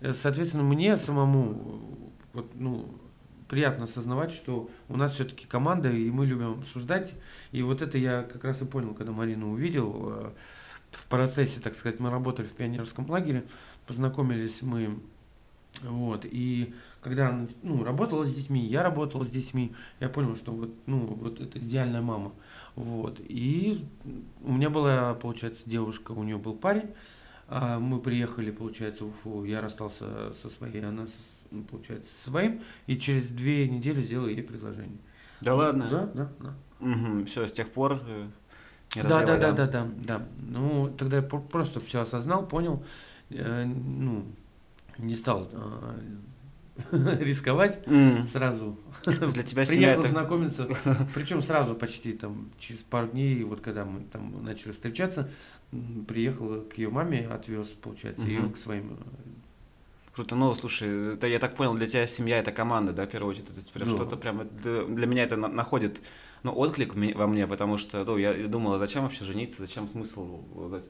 э, 0.00 0.12
соответственно, 0.14 0.64
мне 0.64 0.96
самому 0.96 2.08
вот, 2.34 2.52
ну, 2.54 2.94
приятно 3.48 3.84
осознавать, 3.84 4.30
что 4.32 4.70
у 4.88 4.96
нас 4.96 5.14
все-таки 5.14 5.46
команда, 5.46 5.90
и 5.90 6.10
мы 6.10 6.26
любим 6.26 6.60
обсуждать. 6.60 7.14
И 7.52 7.62
вот 7.62 7.82
это 7.82 7.98
я 7.98 8.22
как 8.22 8.44
раз 8.44 8.60
и 8.62 8.64
понял, 8.66 8.94
когда 8.94 9.12
Марину 9.12 9.50
увидел. 9.52 10.08
э, 10.12 10.30
В 10.92 11.06
процессе, 11.06 11.60
так 11.60 11.74
сказать, 11.76 12.00
мы 12.00 12.10
работали 12.10 12.46
в 12.46 12.52
пионерском 12.52 13.08
лагере, 13.10 13.44
познакомились 13.86 14.60
мы, 14.62 14.98
вот, 15.82 16.24
и 16.24 16.74
когда 17.00 17.46
ну, 17.62 17.84
работала 17.84 18.24
с 18.24 18.34
детьми, 18.34 18.64
я 18.66 18.82
работал 18.82 19.24
с 19.24 19.30
детьми, 19.30 19.72
я 20.00 20.08
понял, 20.08 20.36
что 20.36 20.52
вот, 20.52 20.70
ну, 20.86 20.98
вот 21.06 21.40
это 21.40 21.58
идеальная 21.58 22.02
мама, 22.02 22.32
вот, 22.74 23.20
и 23.20 23.84
у 24.42 24.52
меня 24.52 24.70
была, 24.70 25.14
получается, 25.14 25.62
девушка, 25.66 26.12
у 26.12 26.22
нее 26.22 26.38
был 26.38 26.54
парень, 26.54 26.90
а 27.48 27.78
мы 27.78 28.00
приехали, 28.00 28.50
получается, 28.50 29.04
в 29.04 29.08
Уфу, 29.08 29.44
я 29.44 29.60
расстался 29.60 30.32
со 30.40 30.48
своей, 30.48 30.84
она, 30.84 31.06
ну, 31.50 31.62
получается, 31.64 32.08
со 32.22 32.30
своим, 32.30 32.62
и 32.86 32.96
через 32.96 33.28
две 33.28 33.68
недели 33.68 34.00
сделал 34.02 34.28
ей 34.28 34.42
предложение. 34.42 34.98
Да 35.40 35.54
ладно? 35.54 35.88
Да, 35.90 36.06
да, 36.14 36.54
да. 36.80 37.24
все, 37.24 37.46
с 37.46 37.52
тех 37.52 37.70
пор... 37.70 38.00
э, 38.06 38.26
не 38.94 39.02
Да, 39.02 39.24
да, 39.24 39.36
да, 39.36 39.52
да, 39.52 39.66
да, 39.66 39.88
да. 40.04 40.26
Ну, 40.38 40.92
тогда 40.96 41.16
я 41.16 41.22
про- 41.22 41.40
просто 41.40 41.80
все 41.80 42.02
осознал, 42.02 42.46
понял, 42.46 42.84
э, 43.30 43.64
ну, 43.64 44.26
не 45.00 45.16
стал 45.16 45.48
э, 45.52 46.00
рисковать, 47.20 47.78
М. 47.86 48.26
сразу 48.26 48.78
Для 49.04 49.42
тебя 49.42 49.64
приехал 49.66 50.00
это... 50.02 50.10
знакомиться, 50.10 50.68
причем 51.14 51.42
сразу 51.42 51.74
почти 51.74 52.12
там 52.12 52.50
через 52.58 52.80
пару 52.82 53.08
дней, 53.08 53.42
вот 53.44 53.60
когда 53.60 53.84
мы 53.84 54.00
там 54.12 54.44
начали 54.44 54.72
встречаться, 54.72 55.30
приехал 56.06 56.62
к 56.62 56.74
ее 56.78 56.90
маме, 56.90 57.26
отвез, 57.28 57.68
получается, 57.68 58.26
ее 58.26 58.40
Мгм. 58.40 58.52
к 58.52 58.56
своим. 58.58 58.92
э, 58.92 58.96
Круто, 60.14 60.34
ну 60.34 60.52
слушай, 60.54 61.14
это 61.14 61.26
я 61.28 61.38
так 61.38 61.54
понял, 61.54 61.74
для 61.74 61.86
тебя 61.86 62.06
семья 62.06 62.38
это 62.38 62.50
команда, 62.52 62.92
да, 62.92 63.06
в 63.06 63.10
первую 63.10 63.30
очередь, 63.30 63.46
это 63.50 63.72
прям 63.72 63.88
Да. 63.90 63.94
что-то 63.96 64.16
прям 64.16 64.48
для 64.62 65.06
меня 65.06 65.22
это 65.22 65.36
на- 65.36 65.48
находит, 65.48 66.00
ну, 66.42 66.52
отклик 66.52 66.94
во 66.94 67.26
мне, 67.26 67.46
потому 67.46 67.76
что, 67.76 68.04
ну, 68.04 68.16
я 68.16 68.32
думал, 68.48 68.74
а 68.74 68.78
зачем 68.78 69.02
вообще 69.02 69.24
жениться, 69.24 69.62
зачем 69.62 69.86
смысл, 69.88 70.40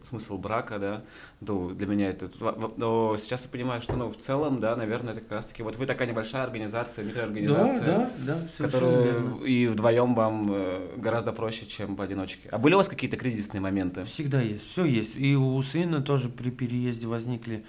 смысл 0.03 0.39
брака, 0.39 0.79
да, 0.79 1.05
ну, 1.41 1.71
для 1.71 1.87
меня 1.87 2.11
это, 2.11 2.31
но 2.77 3.17
сейчас 3.19 3.45
я 3.45 3.51
понимаю, 3.51 3.83
что, 3.83 3.97
ну, 3.97 4.11
в 4.11 4.17
целом, 4.17 4.61
да, 4.61 4.77
наверное, 4.77 5.13
это 5.13 5.23
как 5.23 5.33
раз-таки, 5.33 5.63
вот 5.63 5.77
вы 5.77 5.87
такая 5.87 6.07
небольшая 6.09 6.45
организация, 6.45 7.05
Да, 7.05 7.11
микроорганизация, 7.11 7.85
да, 7.85 8.11
да, 8.19 8.35
совершенно 8.57 8.71
которая 8.71 9.03
верно. 9.13 9.45
и 9.45 9.67
вдвоем 9.67 10.15
вам 10.15 10.49
э, 10.53 10.95
гораздо 10.97 11.33
проще, 11.33 11.67
чем 11.67 11.97
поодиночке. 11.97 12.49
А 12.51 12.59
были 12.59 12.75
у 12.75 12.77
вас 12.79 12.89
какие-то 12.89 13.17
кризисные 13.17 13.61
моменты? 13.61 14.05
Всегда 14.05 14.41
есть, 14.41 14.71
все 14.71 14.85
есть. 14.85 15.17
И 15.17 15.35
у 15.37 15.61
сына 15.63 16.01
тоже 16.03 16.29
при 16.29 16.51
переезде 16.51 17.07
возникли, 17.07 17.65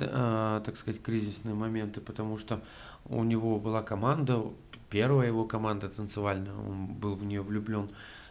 а, 0.00 0.60
так 0.60 0.76
сказать, 0.76 1.02
кризисные 1.02 1.54
моменты, 1.54 2.00
потому 2.00 2.38
что 2.38 2.62
у 3.06 3.24
него 3.24 3.58
была 3.58 3.82
команда, 3.82 4.42
первая 4.90 5.28
его 5.28 5.44
команда 5.44 5.88
танцевальная, 5.88 6.54
он 6.54 6.86
был 6.86 7.14
в 7.14 7.24
нее 7.24 7.42
влюблен. 7.42 7.88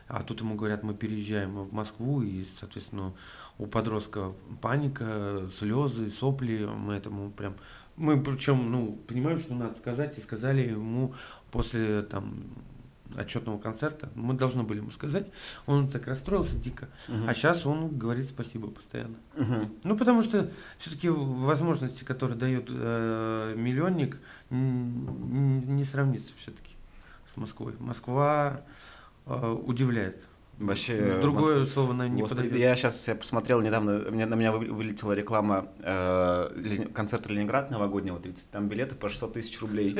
А 0.07 0.23
тут 0.23 0.39
ему 0.41 0.55
говорят, 0.55 0.83
мы 0.83 0.93
переезжаем 0.93 1.63
в 1.63 1.73
Москву, 1.73 2.21
и, 2.21 2.45
соответственно, 2.59 3.13
у 3.57 3.65
подростка 3.65 4.33
паника, 4.61 5.49
слезы, 5.57 6.09
сопли, 6.09 6.65
мы 6.65 6.93
этому 6.93 7.31
прям... 7.31 7.55
Мы 7.97 8.21
причем, 8.21 8.71
ну, 8.71 8.97
понимаем, 9.07 9.39
что 9.39 9.55
надо 9.55 9.75
сказать, 9.75 10.17
и 10.17 10.21
сказали 10.21 10.69
ему 10.69 11.13
после 11.51 12.03
там 12.03 12.43
отчетного 13.15 13.57
концерта, 13.57 14.09
мы 14.15 14.33
должны 14.33 14.63
были 14.63 14.79
ему 14.79 14.91
сказать, 14.91 15.27
он 15.65 15.87
так 15.89 16.07
расстроился 16.07 16.57
дико, 16.57 16.87
Мгм. 17.07 17.29
а 17.29 17.33
сейчас 17.33 17.65
он 17.65 17.95
говорит 17.97 18.27
спасибо 18.27 18.69
постоянно. 18.69 19.15
Мгм. 19.35 19.71
Ну, 19.83 19.97
потому 19.97 20.23
что 20.23 20.49
все-таки 20.77 21.09
возможности, 21.09 22.03
которые 22.03 22.37
дает 22.37 22.65
э, 22.69 23.53
миллионник, 23.55 24.17
не 24.49 25.83
сравнится 25.83 26.33
все-таки 26.39 26.71
с 27.33 27.37
Москвой. 27.37 27.73
Москва 27.79 28.61
э, 29.25 29.57
удивляет. 29.65 30.21
Вообще, 30.59 31.19
Другое 31.21 31.65
слово, 31.65 31.93
наверное, 31.93 32.15
не 32.15 32.21
Господи, 32.23 32.41
подойдет. 32.47 32.59
я 32.59 32.75
сейчас 32.75 33.07
я 33.07 33.13
посмотрел 33.15 33.61
недавно, 33.61 34.09
мне, 34.09 34.25
на 34.25 34.33
меня 34.33 34.51
вы- 34.51 34.65
вылетела 34.73 35.13
реклама 35.13 35.67
э, 35.83 36.49
Лени- 36.55 36.85
концерта 36.91 37.29
Ленинград 37.29 37.69
новогоднего, 37.69 38.19
30, 38.19 38.49
там 38.49 38.67
билеты 38.67 38.95
по 38.95 39.07
600 39.07 39.33
тысяч 39.33 39.61
рублей. 39.61 39.95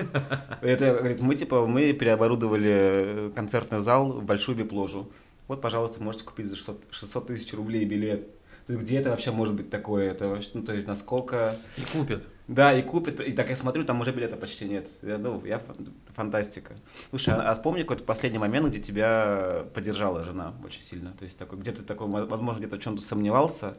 Это, 0.62 0.96
говорит, 0.96 1.22
мы 1.22 1.36
типа, 1.36 1.68
мы 1.68 1.94
переоборудовали 1.94 2.72
э, 2.74 3.32
концертный 3.36 3.82
зал 3.82 4.14
в 4.14 4.24
большую 4.24 4.58
вип-ложу. 4.58 5.12
Вот, 5.48 5.62
пожалуйста, 5.62 6.02
можете 6.02 6.26
купить 6.26 6.48
за 6.48 6.56
600 6.56 6.84
600 6.90 7.28
тысяч 7.28 7.54
рублей 7.54 7.86
билет. 7.86 8.28
То 8.66 8.74
есть, 8.74 8.84
где 8.84 8.98
это 8.98 9.12
вообще 9.12 9.32
может 9.32 9.54
быть 9.54 9.70
такое? 9.70 10.12
Это 10.12 10.42
ну, 10.56 10.64
то 10.64 10.74
есть, 10.74 10.88
насколько... 10.88 11.56
И 11.78 11.82
купят. 11.98 12.24
Да, 12.48 12.74
и 12.74 12.82
купят, 12.82 13.20
и 13.20 13.34
так 13.34 13.50
я 13.50 13.56
смотрю, 13.58 13.84
там 13.84 14.00
уже 14.00 14.12
билета 14.14 14.38
почти 14.38 14.66
нет. 14.70 14.88
Я, 15.02 15.18
ну, 15.18 15.44
я 15.46 15.58
фан- 15.58 15.92
фантастика. 16.16 16.76
Слушай, 17.10 17.34
а, 17.34 17.52
а 17.52 17.54
вспомни 17.54 17.82
какой-то 17.82 18.04
последний 18.06 18.40
момент, 18.40 18.68
где 18.68 18.80
тебя 18.80 19.66
поддержала 19.74 20.24
жена 20.24 20.54
очень 20.64 20.82
сильно. 20.82 21.12
То 21.12 21.26
есть 21.26 21.38
такой, 21.38 21.60
где 21.60 21.74
ты 21.74 21.84
такой, 21.84 22.08
мо- 22.08 22.26
возможно, 22.26 22.60
где-то 22.60 22.78
в 22.78 22.80
чем-то 22.80 23.02
сомневался, 23.02 23.76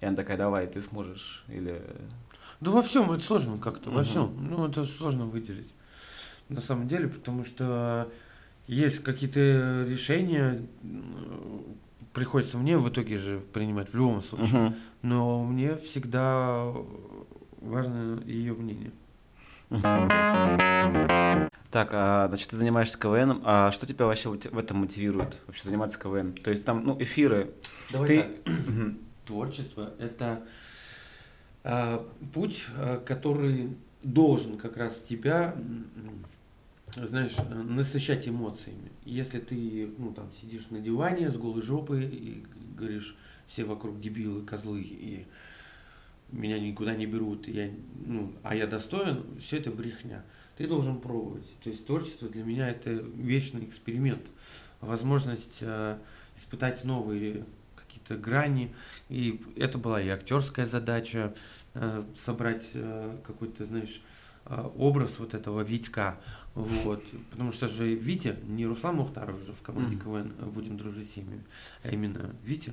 и 0.00 0.06
она 0.06 0.14
такая, 0.14 0.36
давай, 0.36 0.68
ты 0.68 0.80
сможешь. 0.82 1.44
Или 1.48 1.82
Да 2.60 2.70
во 2.70 2.80
всем 2.80 3.10
это 3.10 3.24
сложно 3.24 3.58
как-то, 3.58 3.90
во 3.90 3.96
Мгм. 4.02 4.04
всем. 4.04 4.48
Ну, 4.50 4.68
это 4.68 4.84
сложно 4.84 5.26
выделить. 5.26 5.72
На 6.48 6.60
самом 6.60 6.86
деле, 6.86 7.08
потому 7.08 7.44
что 7.44 8.08
есть 8.68 9.00
какие-то 9.02 9.84
решения, 9.88 10.62
приходится 12.12 12.56
мне 12.56 12.78
в 12.78 12.88
итоге 12.88 13.18
же 13.18 13.40
принимать 13.52 13.92
в 13.92 13.96
любом 13.96 14.22
случае. 14.22 14.60
Мгм. 14.60 14.74
Но 15.02 15.44
мне 15.44 15.76
всегда 15.76 16.72
важно 17.66 18.22
ее 18.24 18.54
мнение. 18.54 18.92
Так, 21.70 21.90
а, 21.92 22.28
значит, 22.28 22.48
ты 22.50 22.56
занимаешься 22.56 22.98
КВН, 22.98 23.42
а 23.44 23.70
что 23.72 23.86
тебя 23.86 24.06
вообще 24.06 24.30
в 24.30 24.58
этом 24.58 24.78
мотивирует, 24.78 25.36
вообще 25.46 25.64
заниматься 25.64 25.98
КВН? 25.98 26.32
То 26.32 26.50
есть 26.50 26.64
там, 26.64 26.84
ну, 26.84 26.96
эфиры. 27.00 27.50
Давай 27.92 28.08
Ты- 28.08 28.22
так. 28.22 28.54
Творчество– 29.26 29.92
это 29.98 30.46
а, 31.64 32.08
путь, 32.32 32.66
а, 32.76 32.98
который 33.04 33.76
должен 34.02 34.56
как 34.56 34.76
раз 34.76 34.98
тебя, 35.08 35.56
знаешь, 36.94 37.34
э, 37.36 37.54
насыщать 37.54 38.28
эмоциями. 38.28 38.92
Если 39.04 39.40
ты, 39.40 39.90
ну, 39.98 40.12
там, 40.12 40.30
сидишь 40.40 40.70
на 40.70 40.78
диване 40.78 41.30
с 41.30 41.36
голой 41.36 41.62
жопой 41.62 42.04
и 42.04 42.44
говоришь, 42.78 43.16
все 43.48 43.64
вокруг 43.64 44.00
дебилы, 44.00 44.42
козлы, 44.42 44.80
и 44.82 45.26
меня 46.30 46.58
никуда 46.58 46.94
не 46.94 47.06
берут, 47.06 47.48
я, 47.48 47.70
ну, 48.04 48.32
а 48.42 48.54
я 48.54 48.66
достоин, 48.66 49.24
все 49.38 49.58
это 49.58 49.70
брехня. 49.70 50.24
Ты 50.56 50.66
должен 50.66 51.00
пробовать. 51.00 51.46
То 51.62 51.70
есть 51.70 51.86
творчество 51.86 52.28
для 52.28 52.42
меня 52.42 52.68
это 52.68 52.90
вечный 52.90 53.64
эксперимент, 53.64 54.22
возможность 54.80 55.58
э, 55.60 55.98
испытать 56.36 56.84
новые 56.84 57.44
какие-то 57.74 58.16
грани. 58.16 58.74
И 59.08 59.42
это 59.56 59.78
была 59.78 60.00
и 60.00 60.08
актерская 60.08 60.66
задача, 60.66 61.34
э, 61.74 62.02
собрать 62.18 62.64
э, 62.74 63.18
какой-то, 63.26 63.64
знаешь, 63.64 64.00
э, 64.46 64.70
образ 64.76 65.18
вот 65.18 65.34
этого 65.34 65.60
Витька. 65.62 66.18
Вот. 66.54 67.04
Потому 67.30 67.52
что 67.52 67.68
же 67.68 67.94
Витя, 67.94 68.36
не 68.46 68.66
Руслан 68.66 68.96
Мухтаров 68.96 69.44
же 69.44 69.52
в 69.52 69.60
команде 69.60 69.96
Мгм. 69.96 70.04
КВН 70.04 70.50
«Будем 70.52 70.78
дружить 70.78 71.10
с 71.10 71.14
семьями», 71.14 71.44
а 71.82 71.90
именно 71.90 72.34
Витя. 72.44 72.72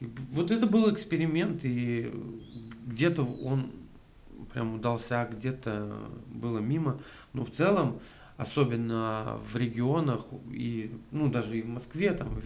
Вот 0.00 0.50
это 0.50 0.66
был 0.66 0.92
эксперимент, 0.92 1.60
и 1.64 2.12
где-то 2.86 3.22
он 3.24 3.70
прям 4.52 4.74
удался, 4.74 5.22
а 5.22 5.26
где-то 5.26 5.96
было 6.28 6.58
мимо. 6.58 7.00
Но 7.32 7.44
в 7.44 7.50
целом, 7.50 8.00
особенно 8.36 9.38
в 9.50 9.56
регионах 9.56 10.24
и, 10.50 10.90
ну, 11.10 11.28
даже 11.30 11.58
и 11.58 11.62
в 11.62 11.68
Москве, 11.68 12.12
там, 12.12 12.28
в, 12.28 12.40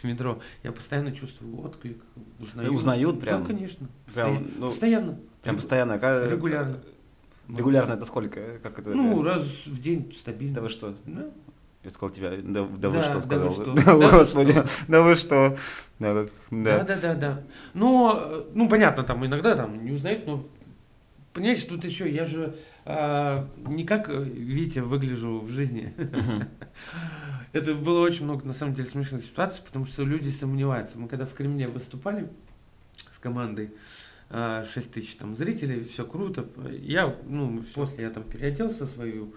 в 0.00 0.04
метро, 0.04 0.40
я 0.62 0.72
постоянно 0.72 1.12
чувствую 1.12 1.60
отклик, 1.60 2.02
узнаю. 2.40 2.74
Узнают 2.74 3.20
прям? 3.20 3.42
Да, 3.42 3.46
конечно. 3.46 3.88
Прям, 4.12 4.36
Постоянно. 4.36 4.48
ну, 4.58 4.66
постоянно. 4.68 5.18
прям 5.42 5.54
Регу- 5.54 5.58
постоянно. 5.58 5.98
Ка- 5.98 6.26
Регулярно. 6.28 6.82
Регулярно 7.48 7.92
это 7.94 8.04
сколько? 8.04 8.58
Как 8.62 8.78
это? 8.78 8.90
Ну, 8.90 9.22
раз 9.22 9.42
в 9.64 9.80
день 9.80 10.12
стабильно. 10.14 10.56
Да 10.56 10.60
вы 10.62 10.68
что? 10.68 10.94
Да. 11.06 11.30
Я 11.84 11.90
сказал 11.90 12.10
тебя, 12.10 12.30
да, 12.42 12.66
да 12.66 12.88
вы 12.88 12.96
Да, 12.96 13.02
что 13.02 13.14
да 13.14 13.20
сказал? 13.20 13.48
вы 13.50 13.54
что? 13.54 13.74
Да, 13.74 13.96
Да 13.96 14.10
господи, 14.18 14.52
что? 14.52 14.64
да 14.88 15.02
вы 15.02 15.14
что? 15.14 15.58
Да, 15.98 16.14
да, 16.14 16.22
Да, 16.24 16.30
да. 16.50 16.84
да, 16.84 16.96
да, 16.96 17.14
да. 17.14 17.42
Но, 17.74 18.18
э, 18.20 18.44
ну, 18.54 18.68
понятно, 18.68 19.04
там 19.04 19.24
иногда 19.24 19.54
там 19.54 19.84
не 19.84 19.92
узнают, 19.92 20.26
но 20.26 20.44
понимаете, 21.32 21.68
тут 21.68 21.84
еще 21.84 22.10
я 22.10 22.24
же 22.26 22.56
а, 22.84 23.48
не 23.58 23.84
как 23.84 24.08
э, 24.08 24.22
Витя 24.24 24.80
выгляжу 24.80 25.40
в 25.40 25.50
жизни. 25.50 25.94
Это 27.52 27.74
было 27.74 28.00
очень 28.00 28.24
много, 28.24 28.44
на 28.44 28.54
самом 28.54 28.74
деле, 28.74 28.88
смешных 28.88 29.24
ситуаций, 29.24 29.62
потому 29.64 29.86
что 29.86 30.02
люди 30.02 30.30
сомневаются. 30.30 30.98
Мы 30.98 31.06
когда 31.06 31.26
в 31.26 31.34
Кремле 31.34 31.68
выступали 31.68 32.28
с 33.12 33.18
командой, 33.18 33.72
6 34.30 34.92
тысяч 34.92 35.14
там 35.14 35.36
зрителей, 35.36 35.84
все 35.84 36.04
круто. 36.04 36.46
Я, 36.80 37.14
ну, 37.26 37.62
после 37.74 38.04
я 38.04 38.10
там 38.10 38.24
переоделся 38.24 38.84
свою 38.84 39.34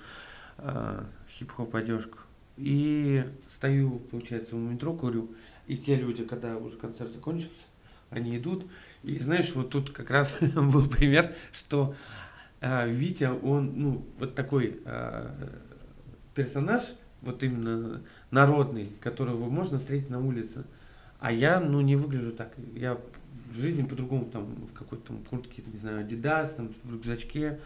а, 0.57 1.05
хип-хоп 1.29 1.75
одежку 1.75 2.17
и 2.62 3.25
стою, 3.50 4.00
получается, 4.12 4.56
в 4.56 4.60
метро, 4.60 4.94
курю. 4.94 5.32
И 5.68 5.77
те 5.77 5.96
люди, 5.96 6.24
когда 6.24 6.58
уже 6.58 6.77
концерт 6.77 7.12
закончился, 7.12 7.56
они 8.12 8.38
идут. 8.38 8.65
И 9.03 9.18
знаешь, 9.20 9.51
вот 9.56 9.72
тут 9.72 9.89
как 9.89 10.12
раз 10.12 10.34
был 10.56 10.88
пример, 10.88 11.36
что 11.53 11.96
а, 12.60 12.86
Витя, 12.86 13.32
он, 13.32 13.74
ну, 13.75 14.06
вот 14.20 14.36
такой 14.36 14.80
а, 14.86 15.36
персонаж, 16.36 16.84
вот 17.22 17.41
именно 17.41 18.01
народный, 18.30 18.89
которого 19.00 19.50
можно 19.50 19.80
встретить 19.80 20.10
на 20.10 20.20
улице. 20.20 20.63
А 21.20 21.32
я, 21.32 21.60
ну, 21.60 21.82
не 21.82 21.96
выгляжу 21.96 22.32
так. 22.32 22.53
Я 22.75 22.98
в 23.50 23.60
жизни 23.60 23.84
по-другому, 23.84 24.25
там, 24.25 24.46
в 24.72 24.74
какой-то 24.74 25.08
там 25.08 25.24
куртке, 25.24 25.63
не 25.65 25.77
знаю, 25.77 26.06
Adidas, 26.06 26.56
там, 26.56 26.72
в 26.84 26.94
рюкзачке, 26.94 27.60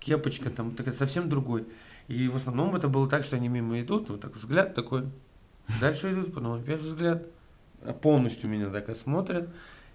кепочка, 0.00 0.50
там, 0.50 0.74
такая 0.74 0.94
совсем 0.94 1.28
другой. 1.28 1.66
И 2.10 2.26
в 2.26 2.34
основном 2.34 2.74
это 2.74 2.88
было 2.88 3.08
так, 3.08 3.22
что 3.22 3.36
они 3.36 3.46
мимо 3.46 3.80
идут, 3.80 4.10
вот 4.10 4.20
так 4.20 4.34
взгляд 4.34 4.74
такой, 4.74 5.04
дальше 5.80 6.12
идут, 6.12 6.34
потом 6.34 6.54
опять 6.54 6.80
взгляд, 6.80 7.24
а 7.82 7.92
полностью 7.92 8.50
меня 8.50 8.68
так 8.68 8.88
осмотрят, 8.88 9.48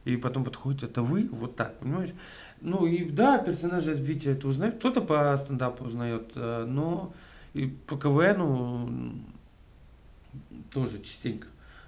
и 0.05 0.15
потом 0.15 0.45
подходит, 0.45 0.83
это 0.83 1.01
вы, 1.01 1.27
вот 1.29 1.57
так, 1.57 1.77
понимаешь? 1.79 2.11
Ну 2.61 2.85
и 2.85 3.03
да, 3.03 3.37
персонажи 3.37 3.93
Витя 3.93 4.29
это 4.29 4.47
узнает, 4.47 4.77
кто-то 4.77 5.01
по 5.01 5.35
стендапу 5.37 5.83
узнает, 5.83 6.31
э, 6.35 6.63
но 6.65 7.13
и 7.53 7.65
по 7.65 7.97
КВНу 7.97 8.89
тоже 10.73 11.01
частенько, 11.01 11.47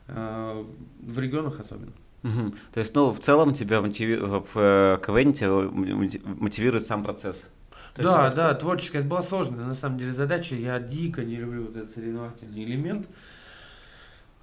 э, 0.09 0.65
в 1.03 1.19
регионах 1.19 1.61
особенно. 1.61 1.93
Мгм. 2.23 2.53
То 2.73 2.81
есть, 2.81 2.93
ну, 2.95 3.11
в 3.13 3.19
целом 3.21 3.53
тебя 3.53 3.77
мотиви- 3.77 4.19
в 4.19 4.57
э, 4.59 4.99
КВН 5.05 5.31
тебя 5.31 5.51
моти- 5.69 6.21
мотивирует 6.25 6.83
сам 6.83 7.01
процесс. 7.01 7.47
То 7.97 8.03
есть, 8.03 8.13
да, 8.13 8.29
в 8.29 8.35
да, 8.35 8.53
ц- 8.53 8.59
творческая, 8.59 8.99
это 8.99 9.07
была 9.07 9.23
сложная 9.23 9.65
на 9.65 9.73
самом 9.75 9.97
деле 9.97 10.13
задача. 10.13 10.55
Я 10.55 10.79
дико 10.79 11.23
не 11.25 11.35
люблю 11.37 11.63
вот 11.65 11.75
этот 11.75 11.91
соревновательный 11.91 12.63
элемент. 12.63 13.07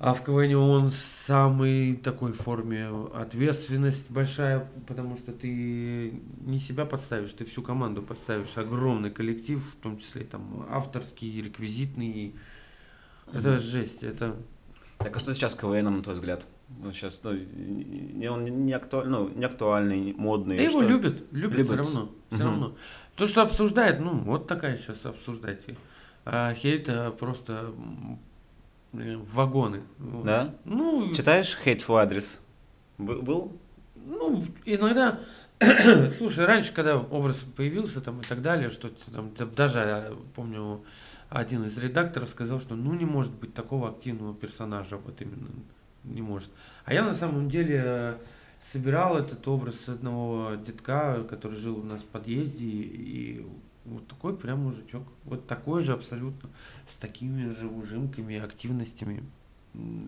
А 0.01 0.13
в 0.13 0.25
КВН 0.25 0.57
он 0.57 0.93
самый 1.25 1.95
такой 1.95 2.33
форме 2.33 2.89
ответственность 3.15 4.11
большая, 4.11 4.69
потому 4.89 5.17
что 5.17 5.31
ты 5.33 6.21
не 6.41 6.59
себя 6.59 6.85
подставишь, 6.85 7.33
ты 7.33 7.45
всю 7.45 7.63
команду 7.63 8.03
подставишь. 8.03 8.57
Огромный 8.57 9.11
коллектив, 9.11 9.61
в 9.65 9.81
том 9.81 9.99
числе 9.99 10.25
там 10.25 10.67
авторский, 10.69 11.41
реквизитный. 11.41 12.35
Это 13.33 13.51
Мгм. 13.51 13.59
жесть, 13.61 14.03
это... 14.03 14.37
Так 14.99 15.17
а 15.17 15.21
что 15.21 15.33
сейчас 15.33 15.53
с 15.53 15.55
КВНом, 15.55 15.99
на 15.99 16.03
твой 16.03 16.17
взгляд? 16.17 16.45
Ну, 16.83 16.93
сейчас, 16.93 17.21
ну, 17.25 17.33
не, 17.33 18.31
он 18.31 18.45
не, 18.67 18.73
актуаль, 18.73 19.09
ну, 19.09 19.29
не 19.29 19.45
актуальный, 19.45 20.13
модный. 20.13 20.57
Да 20.57 20.63
его 20.63 20.81
что? 20.81 20.89
любят, 20.89 21.23
любят, 21.33 21.65
все 21.67 21.75
Любят. 21.75 21.87
равно. 21.87 22.11
Все 22.31 22.37
Мгм. 22.43 22.47
равно. 22.51 22.77
То, 23.17 23.27
что 23.27 23.43
обсуждает, 23.43 24.01
ну, 24.01 24.19
вот 24.19 24.47
такая 24.47 24.77
сейчас 24.77 25.05
обсуждайте. 25.07 25.77
А 26.25 26.53
хейт 26.55 26.89
а, 26.89 27.11
просто 27.13 27.73
вагоны. 28.93 29.83
Да? 29.99 30.55
Ну, 30.65 31.15
Читаешь 31.15 31.57
hateful 31.65 32.01
адрес? 32.01 32.41
Был? 32.99 33.23
был? 33.23 33.53
ну, 34.07 34.45
иногда, 34.65 35.21
слушай, 36.19 36.45
раньше, 36.45 36.73
когда 36.73 36.99
образ 36.99 37.45
появился 37.57 38.01
там 38.01 38.21
и 38.21 38.23
так 38.23 38.43
далее, 38.43 38.71
что 38.71 38.91
там, 39.13 39.33
даже, 39.55 39.79
я 39.79 40.13
помню, 40.35 40.83
один 41.31 41.65
из 41.65 41.77
редакторов 41.79 42.29
сказал, 42.29 42.61
что 42.61 42.75
ну 42.75 42.95
не 42.95 43.05
может 43.05 43.33
быть 43.33 43.55
такого 43.55 43.89
активного 43.89 44.35
персонажа, 44.35 44.97
вот 44.97 45.21
именно 45.21 45.49
не 46.05 46.23
может. 46.23 46.51
А 46.85 46.95
я 46.95 47.05
на 47.05 47.15
самом 47.15 47.49
деле 47.49 47.83
э, 47.85 48.19
собирал 48.63 49.17
этот 49.17 49.47
образ 49.49 49.89
одного 49.89 50.55
детка, 50.55 51.25
который 51.29 51.59
жил 51.59 51.79
у 51.79 51.83
нас 51.83 52.01
в 52.01 52.07
подъезде, 52.07 52.65
и 52.65 53.47
вот 53.85 54.07
такой 54.07 54.37
прям 54.37 54.61
мужичок, 54.61 55.03
вот 55.25 55.47
такой 55.47 55.83
же 55.83 55.93
абсолютно, 55.93 56.51
с 56.87 56.95
такими 56.95 57.51
же 57.51 57.69
ужимками, 57.69 58.39
активностями. 58.39 59.23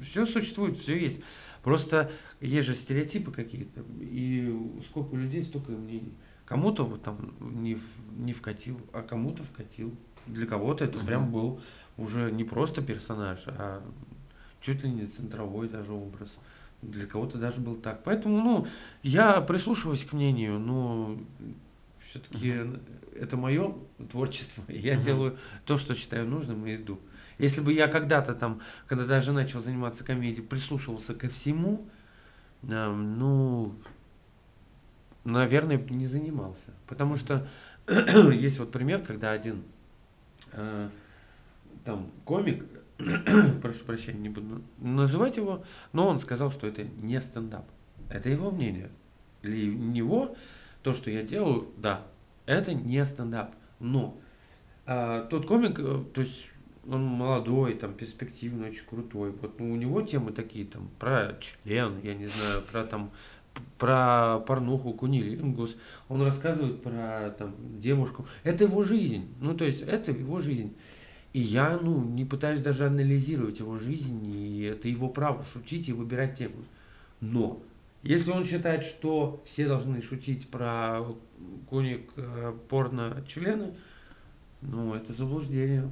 Все 0.02 0.26
существует, 0.26 0.78
все 0.78 0.96
есть. 0.96 1.20
Просто 1.62 2.10
есть 2.40 2.68
же 2.68 2.74
стереотипы 2.74 3.32
какие-то, 3.32 3.82
и 4.00 4.56
сколько 4.88 5.16
людей, 5.16 5.42
столько 5.42 5.72
мнений. 5.72 6.14
Кому-то 6.44 6.84
вот 6.84 7.02
там 7.02 7.34
не, 7.40 7.76
не 8.16 8.32
вкатил, 8.32 8.80
а 8.92 9.02
кому-то 9.02 9.42
вкатил. 9.42 9.92
Для 10.26 10.46
кого-то 10.46 10.84
это 10.84 10.98
прям 11.00 11.32
был 11.32 11.60
уже 11.96 12.30
не 12.30 12.44
просто 12.44 12.82
персонаж, 12.82 13.42
а 13.48 13.82
чуть 14.66 14.82
ли 14.82 14.90
не 14.90 15.06
центровой 15.06 15.68
даже 15.68 15.92
образ. 15.92 16.36
Для 16.82 17.06
кого-то 17.06 17.38
даже 17.38 17.60
был 17.60 17.76
так. 17.76 18.02
Поэтому, 18.02 18.42
ну, 18.42 18.66
я 19.02 19.40
прислушиваюсь 19.40 20.04
к 20.04 20.12
мнению, 20.12 20.58
но 20.58 21.16
все-таки 22.00 22.48
uh-huh. 22.48 23.18
это 23.20 23.36
мое 23.36 23.74
творчество. 24.10 24.64
Я 24.68 24.94
uh-huh. 24.94 25.02
делаю 25.02 25.38
то, 25.64 25.78
что 25.78 25.94
считаю 25.94 26.28
нужным 26.28 26.66
и 26.66 26.76
иду. 26.76 27.00
Если 27.38 27.60
бы 27.60 27.72
я 27.72 27.86
когда-то 27.86 28.34
там, 28.34 28.62
когда 28.86 29.04
даже 29.04 29.32
начал 29.32 29.60
заниматься 29.60 30.04
комедией, 30.04 30.46
прислушивался 30.46 31.14
ко 31.14 31.28
всему, 31.28 31.86
э, 32.62 32.90
ну, 32.90 33.74
наверное, 35.24 35.76
не 35.76 36.06
занимался. 36.06 36.72
Потому 36.86 37.16
что 37.16 37.46
есть 37.88 38.58
вот 38.58 38.72
пример, 38.72 39.02
когда 39.02 39.32
один 39.32 39.64
э, 40.52 40.88
там 41.84 42.10
комик, 42.24 42.64
прошу 43.62 43.84
прощения, 43.84 44.20
не 44.20 44.28
буду 44.28 44.62
называть 44.78 45.36
его, 45.36 45.64
но 45.92 46.08
он 46.08 46.20
сказал, 46.20 46.50
что 46.50 46.66
это 46.66 46.84
не 47.00 47.20
стендап. 47.20 47.66
Это 48.08 48.28
его 48.28 48.50
мнение. 48.50 48.90
Для 49.42 49.66
него 49.66 50.36
то, 50.82 50.94
что 50.94 51.10
я 51.10 51.22
делаю, 51.22 51.68
да, 51.76 52.06
это 52.46 52.74
не 52.74 53.04
стендап. 53.04 53.54
Но 53.80 54.18
э, 54.86 55.26
тот 55.30 55.46
комик, 55.46 55.78
э, 55.78 56.04
то 56.14 56.20
есть 56.20 56.46
он 56.88 57.04
молодой, 57.04 57.74
там, 57.74 57.94
перспективный, 57.94 58.70
очень 58.70 58.86
крутой. 58.86 59.32
Вот 59.32 59.58
ну, 59.58 59.72
у 59.72 59.76
него 59.76 60.02
темы 60.02 60.32
такие, 60.32 60.64
там, 60.64 60.88
про 60.98 61.36
член, 61.40 62.00
я 62.02 62.14
не 62.14 62.26
знаю, 62.26 62.62
про 62.70 62.84
там 62.84 63.10
про 63.78 64.40
порнуху, 64.40 64.92
кунилингус, 64.92 65.76
он 66.08 66.22
рассказывает 66.22 66.82
про 66.82 67.34
там, 67.38 67.54
девушку. 67.80 68.26
Это 68.44 68.64
его 68.64 68.82
жизнь. 68.84 69.34
Ну, 69.40 69.54
то 69.54 69.64
есть, 69.64 69.80
это 69.80 70.12
его 70.12 70.40
жизнь. 70.40 70.76
И 71.36 71.40
я, 71.40 71.78
ну, 71.78 72.02
не 72.02 72.24
пытаюсь 72.24 72.60
даже 72.60 72.86
анализировать 72.86 73.58
его 73.58 73.78
жизнь, 73.78 74.24
и 74.24 74.62
это 74.62 74.88
его 74.88 75.10
право 75.10 75.44
шутить 75.52 75.86
и 75.90 75.92
выбирать 75.92 76.38
тему. 76.38 76.64
Но, 77.20 77.60
если 78.02 78.30
он 78.30 78.46
считает, 78.46 78.84
что 78.84 79.42
все 79.44 79.68
должны 79.68 80.00
шутить 80.00 80.48
про 80.48 81.02
куник 81.68 82.10
э, 82.16 82.54
порно 82.70 83.22
члены, 83.28 83.74
ну, 84.62 84.94
это 84.94 85.12
заблуждение. 85.12 85.90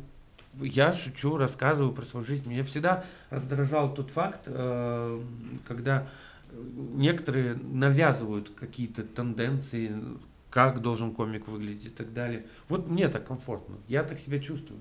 Я 0.59 0.95
шучу, 0.95 1.37
рассказываю 1.37 1.93
про 1.93 2.07
свою 2.07 2.25
жизнь. 2.25 2.49
Меня 2.49 2.65
всегда 2.65 3.05
раздражал 3.29 3.93
тот 3.93 4.09
факт, 4.09 4.45
э, 4.47 5.23
когда 5.69 6.09
некоторые 6.95 7.57
навязывают 7.57 8.49
какие-то 8.49 9.03
тенденции, 9.03 9.93
как 10.49 10.81
должен 10.81 11.13
комик 11.13 11.49
выглядеть 11.49 11.85
и 11.85 11.91
так 11.91 12.15
далее. 12.15 12.47
Вот 12.71 12.89
мне 12.89 13.09
так 13.09 13.27
комфортно, 13.27 13.77
я 13.89 14.05
так 14.05 14.19
себя 14.19 14.39
чувствую. 14.39 14.81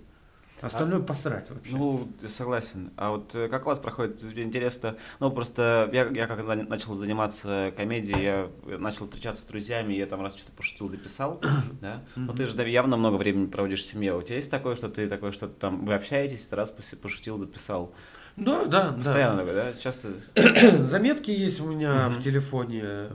Остальное 0.64 1.00
а, 1.00 1.04
посрать 1.04 1.50
вообще. 1.50 1.76
Ну, 1.76 2.08
согласен. 2.28 2.92
А 2.96 3.12
вот 3.12 3.36
э, 3.36 3.48
как 3.50 3.66
у 3.66 3.70
вас 3.70 3.80
проходит? 3.80 4.24
Интересно. 4.24 4.96
Ну, 5.20 5.30
просто 5.32 5.90
я, 5.92 6.08
я 6.08 6.28
когда 6.28 6.56
начал 6.56 6.96
заниматься 6.96 7.74
комедией, 7.76 8.24
я 8.24 8.50
начал 8.78 9.06
встречаться 9.06 9.44
с 9.44 9.46
друзьями, 9.46 9.94
я 9.94 10.06
там 10.06 10.22
раз 10.22 10.36
что-то 10.36 10.52
пошутил, 10.54 10.90
записал, 10.90 11.42
да? 11.82 12.04
Но 12.16 12.34
ты 12.34 12.46
же 12.46 12.70
явно 12.70 12.98
много 12.98 13.16
времени 13.16 13.48
проводишь 13.48 13.82
в 13.82 13.86
семье. 13.86 14.18
У 14.18 14.22
тебя 14.22 14.38
есть 14.38 14.52
такое, 14.52 14.76
что 14.76 14.90
ты 14.90 15.08
такое, 15.08 15.32
что 15.32 15.48
там, 15.48 15.86
вы 15.86 15.94
общаетесь, 15.94 16.48
раз 16.52 16.72
пошутил, 16.72 17.38
записал? 17.38 17.94
Да, 18.36 18.66
да, 18.66 18.94
Постоянно 18.94 19.46
да. 19.46 19.54
да? 19.54 19.74
Часто? 19.74 20.10
Заметки 20.86 21.30
есть 21.30 21.62
у 21.62 21.68
меня 21.68 22.10
в 22.10 22.22
телефоне, 22.22 23.08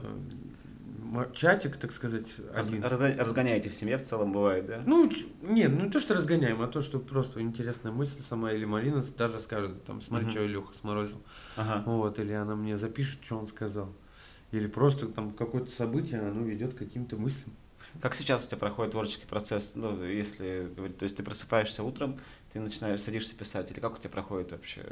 чатик, 1.33 1.77
так 1.77 1.91
сказать, 1.91 2.27
один. 2.53 2.83
Разгоняете 2.83 3.69
в 3.69 3.75
семье 3.75 3.97
в 3.97 4.03
целом 4.03 4.31
бывает, 4.31 4.65
да? 4.65 4.81
Ну, 4.85 5.09
ну 5.41 5.53
не 5.53 5.89
то, 5.89 5.99
что 5.99 6.13
разгоняем, 6.13 6.61
а 6.61 6.67
то, 6.67 6.81
что 6.81 6.99
просто 6.99 7.41
интересная 7.41 7.91
мысль 7.91 8.21
сама, 8.21 8.51
или 8.51 8.65
Марина 8.65 9.03
даже 9.17 9.39
скажет, 9.39 9.83
там, 9.85 10.01
смотри, 10.01 10.27
uh 10.27 10.31
что 10.31 10.45
Илюха 10.45 10.73
сморозил. 10.73 11.21
Ага. 11.55 11.83
Вот, 11.85 12.19
или 12.19 12.33
она 12.33 12.55
мне 12.55 12.77
запишет, 12.77 13.19
что 13.23 13.37
он 13.37 13.47
сказал. 13.47 13.93
Или 14.51 14.67
просто 14.67 15.07
там 15.07 15.31
какое-то 15.31 15.71
событие, 15.71 16.21
оно 16.21 16.43
ведет 16.43 16.73
к 16.73 16.77
каким-то 16.77 17.17
мыслям. 17.17 17.53
Как 18.01 18.15
сейчас 18.15 18.45
у 18.45 18.47
тебя 18.47 18.57
проходит 18.57 18.91
творческий 18.91 19.25
процесс, 19.25 19.73
ну, 19.75 20.03
если 20.03 20.71
говорить, 20.75 20.97
то 20.97 21.03
есть 21.03 21.17
ты 21.17 21.23
просыпаешься 21.23 21.83
утром, 21.83 22.19
ты 22.51 22.59
начинаешь, 22.59 23.01
садишься 23.01 23.35
писать, 23.35 23.69
или 23.69 23.79
как 23.79 23.95
у 23.95 23.97
тебя 23.97 24.09
проходит 24.09 24.51
вообще? 24.51 24.83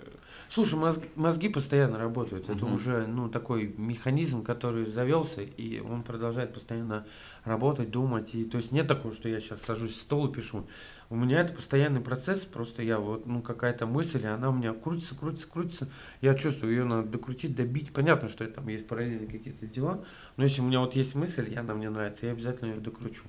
Слушай, 0.49 0.75
мозги, 0.75 1.07
мозги 1.15 1.49
постоянно 1.49 1.97
работают. 1.97 2.49
Это 2.49 2.65
уже 2.65 3.07
ну, 3.07 3.29
такой 3.29 3.73
механизм, 3.77 4.43
который 4.43 4.85
завелся, 4.85 5.41
и 5.41 5.79
он 5.79 6.03
продолжает 6.03 6.53
постоянно 6.53 7.07
работать, 7.45 7.89
думать. 7.89 8.35
И, 8.35 8.45
то 8.45 8.57
есть 8.57 8.71
нет 8.71 8.87
такого, 8.87 9.15
что 9.15 9.27
я 9.27 9.39
сейчас 9.39 9.61
сажусь 9.61 9.95
в 9.95 10.01
стол 10.01 10.27
и 10.27 10.33
пишу. 10.33 10.67
У 11.09 11.15
меня 11.15 11.39
это 11.39 11.53
постоянный 11.53 12.01
процесс, 12.01 12.41
просто 12.41 12.83
я 12.83 12.99
вот, 12.99 13.25
ну, 13.25 13.41
какая-то 13.41 13.85
мысль, 13.85 14.23
и 14.23 14.27
она 14.27 14.49
у 14.49 14.53
меня 14.53 14.73
крутится, 14.73 15.15
крутится, 15.15 15.47
крутится. 15.47 15.89
Я 16.21 16.35
чувствую, 16.35 16.73
ее 16.73 16.83
надо 16.83 17.07
докрутить, 17.07 17.55
добить. 17.55 17.91
Понятно, 17.91 18.29
что 18.29 18.45
там 18.45 18.67
есть 18.67 18.87
параллельные 18.87 19.27
какие-то 19.27 19.65
дела, 19.65 20.03
но 20.35 20.43
если 20.43 20.61
у 20.61 20.65
меня 20.65 20.81
вот 20.81 20.95
есть 20.95 21.15
мысль, 21.15 21.51
и 21.51 21.55
она 21.55 21.73
мне 21.73 21.89
нравится, 21.89 22.27
я 22.27 22.33
обязательно 22.33 22.71
ее 22.73 22.81
докручу. 22.81 23.23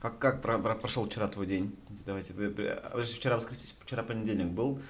Как, 0.00 0.18
как 0.18 0.42
про, 0.42 0.58
про, 0.58 0.74
прошел 0.74 1.04
вчера 1.04 1.28
твой 1.28 1.46
день? 1.46 1.76
Давайте. 2.06 2.32
Вчера 3.04 3.36
воскресенье, 3.36 3.74
вчера 3.84 4.02
понедельник 4.02 4.48
был. 4.48 4.80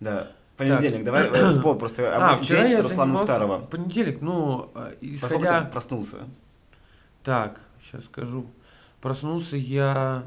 Да. 0.00 0.32
Понедельник, 0.56 1.04
так. 1.04 1.04
давай 1.04 1.28
э, 1.28 1.50
вспомним 1.50 1.78
просто 1.78 2.16
а, 2.16 2.36
вчера 2.36 2.64
я 2.64 2.82
Руслана 2.82 3.12
Мухтарова. 3.12 3.58
Понедельник, 3.60 4.20
ну, 4.20 4.70
э, 4.74 4.94
исходя... 5.00 5.62
ты 5.62 5.70
проснулся? 5.70 6.16
Так, 7.22 7.60
сейчас 7.82 8.06
скажу. 8.06 8.46
Проснулся 9.00 9.56
я 9.56 10.24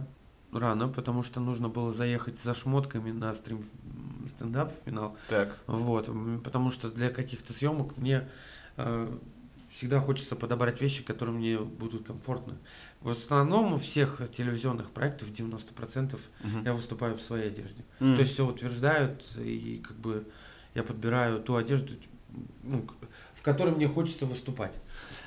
рано, 0.54 0.88
потому 0.88 1.24
что 1.24 1.40
нужно 1.42 1.68
было 1.68 1.92
заехать 1.92 2.40
за 2.40 2.54
шмотками 2.54 3.12
на 3.12 3.34
стрим 3.34 3.66
стендап 4.30 4.72
финал. 4.86 5.18
Так. 5.28 5.58
Вот, 5.68 6.10
потому 6.44 6.72
что 6.72 6.90
для 6.90 7.10
каких-то 7.10 7.52
съемок 7.52 7.98
мне 7.98 8.30
э, 8.78 9.08
всегда 9.74 10.00
хочется 10.00 10.36
подобрать 10.36 10.82
вещи, 10.82 11.04
которые 11.04 11.36
мне 11.36 11.58
будут 11.58 12.06
комфортны. 12.06 12.56
В 13.02 13.10
основном 13.10 13.74
у 13.74 13.78
всех 13.78 14.22
телевизионных 14.36 14.92
проектов 14.92 15.30
90% 15.30 16.20
uh-huh. 16.44 16.66
я 16.66 16.74
выступаю 16.74 17.18
в 17.18 17.22
своей 17.22 17.48
одежде. 17.48 17.84
Uh-huh. 18.00 18.16
То 18.16 18.22
есть 18.22 18.34
все 18.34 18.46
утверждают, 18.48 19.24
и 19.38 19.84
как 19.86 19.98
бы 19.98 20.28
я 20.76 20.84
подбираю 20.84 21.42
ту 21.42 21.56
одежду, 21.56 21.94
ну, 22.64 22.86
в 23.34 23.42
которой 23.42 23.74
мне 23.74 23.88
хочется 23.88 24.26
выступать. 24.26 24.76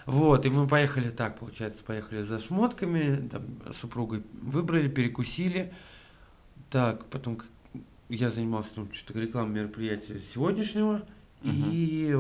Вот, 0.07 0.47
и 0.47 0.51
мы 0.51 0.69
поехали 0.69 1.11
так, 1.11 1.39
получается, 1.39 1.83
поехали 1.83 2.23
за 2.23 2.39
шмотками, 2.39 3.29
там, 3.29 3.43
супругой 3.81 4.23
выбрали, 4.41 4.89
перекусили. 4.89 5.75
Так, 6.71 7.07
потом 7.07 7.41
я 8.09 8.31
занимался 8.31 8.75
там 8.75 8.93
что-то 8.93 9.21
рекламным 9.21 9.57
мероприятием 9.57 10.21
сегодняшнего, 10.23 11.03
uh-huh. 11.43 11.71
и 11.73 12.17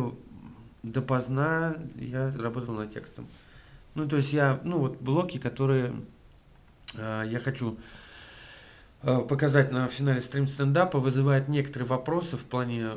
допоздна 0.84 1.76
я 1.96 2.32
работал 2.38 2.74
над 2.74 2.92
текстом. 2.92 3.26
Ну, 3.94 4.08
то 4.08 4.16
есть 4.16 4.32
я, 4.32 4.60
ну, 4.64 4.78
вот 4.78 5.00
блоки, 5.00 5.38
которые 5.38 5.94
э, 6.94 7.24
я 7.26 7.38
хочу 7.38 7.78
э, 9.02 9.18
показать 9.28 9.72
на 9.72 9.88
финале 9.88 10.20
стрим 10.20 10.46
стендапа, 10.46 10.98
вызывают 10.98 11.48
некоторые 11.48 11.88
вопросы 11.88 12.36
в 12.36 12.44
плане 12.44 12.90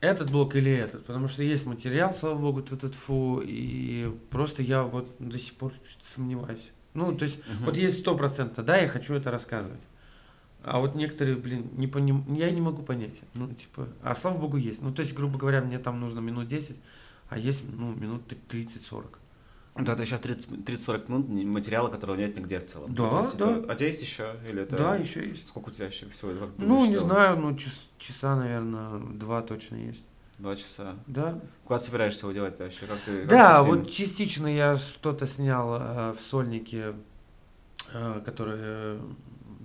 этот 0.00 0.30
блок 0.30 0.56
или 0.56 0.72
этот, 0.72 1.04
потому 1.04 1.28
что 1.28 1.42
есть 1.42 1.66
материал, 1.66 2.14
слава 2.14 2.38
богу, 2.38 2.62
тут 2.62 2.84
этот 2.84 2.94
фу, 2.94 3.42
и 3.44 4.12
просто 4.30 4.62
я 4.62 4.82
вот 4.82 5.08
до 5.18 5.38
сих 5.38 5.54
пор 5.54 5.72
сомневаюсь. 6.04 6.70
Ну, 6.94 7.14
то 7.14 7.24
есть, 7.24 7.38
uh-huh. 7.38 7.64
вот 7.64 7.76
есть 7.76 8.00
сто 8.00 8.16
процентов, 8.16 8.64
да, 8.64 8.78
я 8.78 8.88
хочу 8.88 9.14
это 9.14 9.30
рассказывать. 9.30 9.80
А 10.62 10.80
вот 10.80 10.94
некоторые, 10.94 11.36
блин, 11.36 11.68
не 11.74 11.86
поним... 11.86 12.24
я 12.34 12.50
не 12.50 12.60
могу 12.60 12.82
понять. 12.82 13.20
Ну, 13.34 13.48
типа, 13.48 13.88
а 14.02 14.16
слава 14.16 14.38
богу, 14.38 14.56
есть. 14.56 14.82
Ну, 14.82 14.92
то 14.92 15.02
есть, 15.02 15.14
грубо 15.14 15.38
говоря, 15.38 15.60
мне 15.60 15.78
там 15.78 16.00
нужно 16.00 16.20
минут 16.20 16.48
10, 16.48 16.76
а 17.28 17.38
есть, 17.38 17.62
ну, 17.70 17.94
минут 17.94 18.22
30-40. 18.50 19.18
Да, 19.78 19.92
это 19.92 20.06
сейчас 20.06 20.20
30-40 20.22 21.10
минут 21.10 21.54
материала, 21.54 21.88
которого 21.88 22.16
нет 22.16 22.36
нигде 22.36 22.60
в 22.60 22.66
целом. 22.66 22.94
Да, 22.94 23.20
есть, 23.20 23.36
да. 23.36 23.58
Это, 23.58 23.72
а 23.72 23.74
здесь 23.74 24.00
еще? 24.00 24.34
Или 24.48 24.62
это, 24.62 24.76
да, 24.76 24.96
еще 24.96 25.28
есть. 25.28 25.48
Сколько 25.48 25.68
у 25.68 25.72
тебя 25.72 25.86
еще 25.86 26.08
всего? 26.08 26.32
Как 26.32 26.50
ну, 26.56 26.86
не 26.86 26.96
что? 26.96 27.04
знаю, 27.04 27.38
ну, 27.38 27.56
час, 27.56 27.74
часа, 27.98 28.36
наверное, 28.36 28.98
два 28.98 29.42
точно 29.42 29.76
есть. 29.76 30.02
Два 30.38 30.56
часа? 30.56 30.96
Да. 31.06 31.38
Куда 31.64 31.80
собираешься 31.80 32.24
его 32.24 32.32
делать 32.32 32.58
вообще? 32.58 32.86
Как 32.86 32.98
ты, 33.00 33.26
да, 33.26 33.62
ты 33.62 33.70
вот 33.70 33.90
частично 33.90 34.46
я 34.46 34.76
что-то 34.76 35.26
снял 35.26 35.74
э, 35.74 36.12
в 36.12 36.20
сольнике, 36.20 36.94
э, 37.92 38.22
который 38.24 38.56
э, 38.58 39.00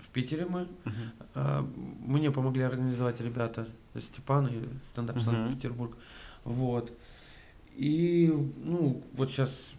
в 0.01 0.09
Питере 0.09 0.45
мы. 0.45 0.67
Мгм. 0.85 1.11
А, 1.35 1.67
Мне 2.05 2.31
помогли 2.31 2.63
организовать 2.63 3.21
ребята 3.21 3.67
Степан 3.97 4.47
и 4.47 4.67
стендап 4.91 5.17
Мгм. 5.17 5.25
Санкт-Петербург. 5.25 5.97
Вот. 6.43 6.91
И, 7.81 8.31
ну, 8.57 9.03
вот 9.13 9.31
сейчас, 9.31 9.71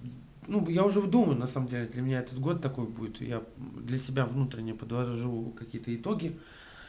ну, 0.48 0.68
я 0.68 0.82
уже 0.82 1.00
думаю, 1.02 1.38
на 1.38 1.46
самом 1.46 1.68
деле, 1.68 1.86
для 1.86 2.02
меня 2.02 2.18
этот 2.18 2.36
год 2.40 2.60
такой 2.60 2.84
будет. 2.84 3.20
Я 3.20 3.44
для 3.56 3.96
себя 3.96 4.26
внутренне 4.26 4.74
подвожу 4.74 5.54
какие-то 5.56 5.94
итоги. 5.94 6.36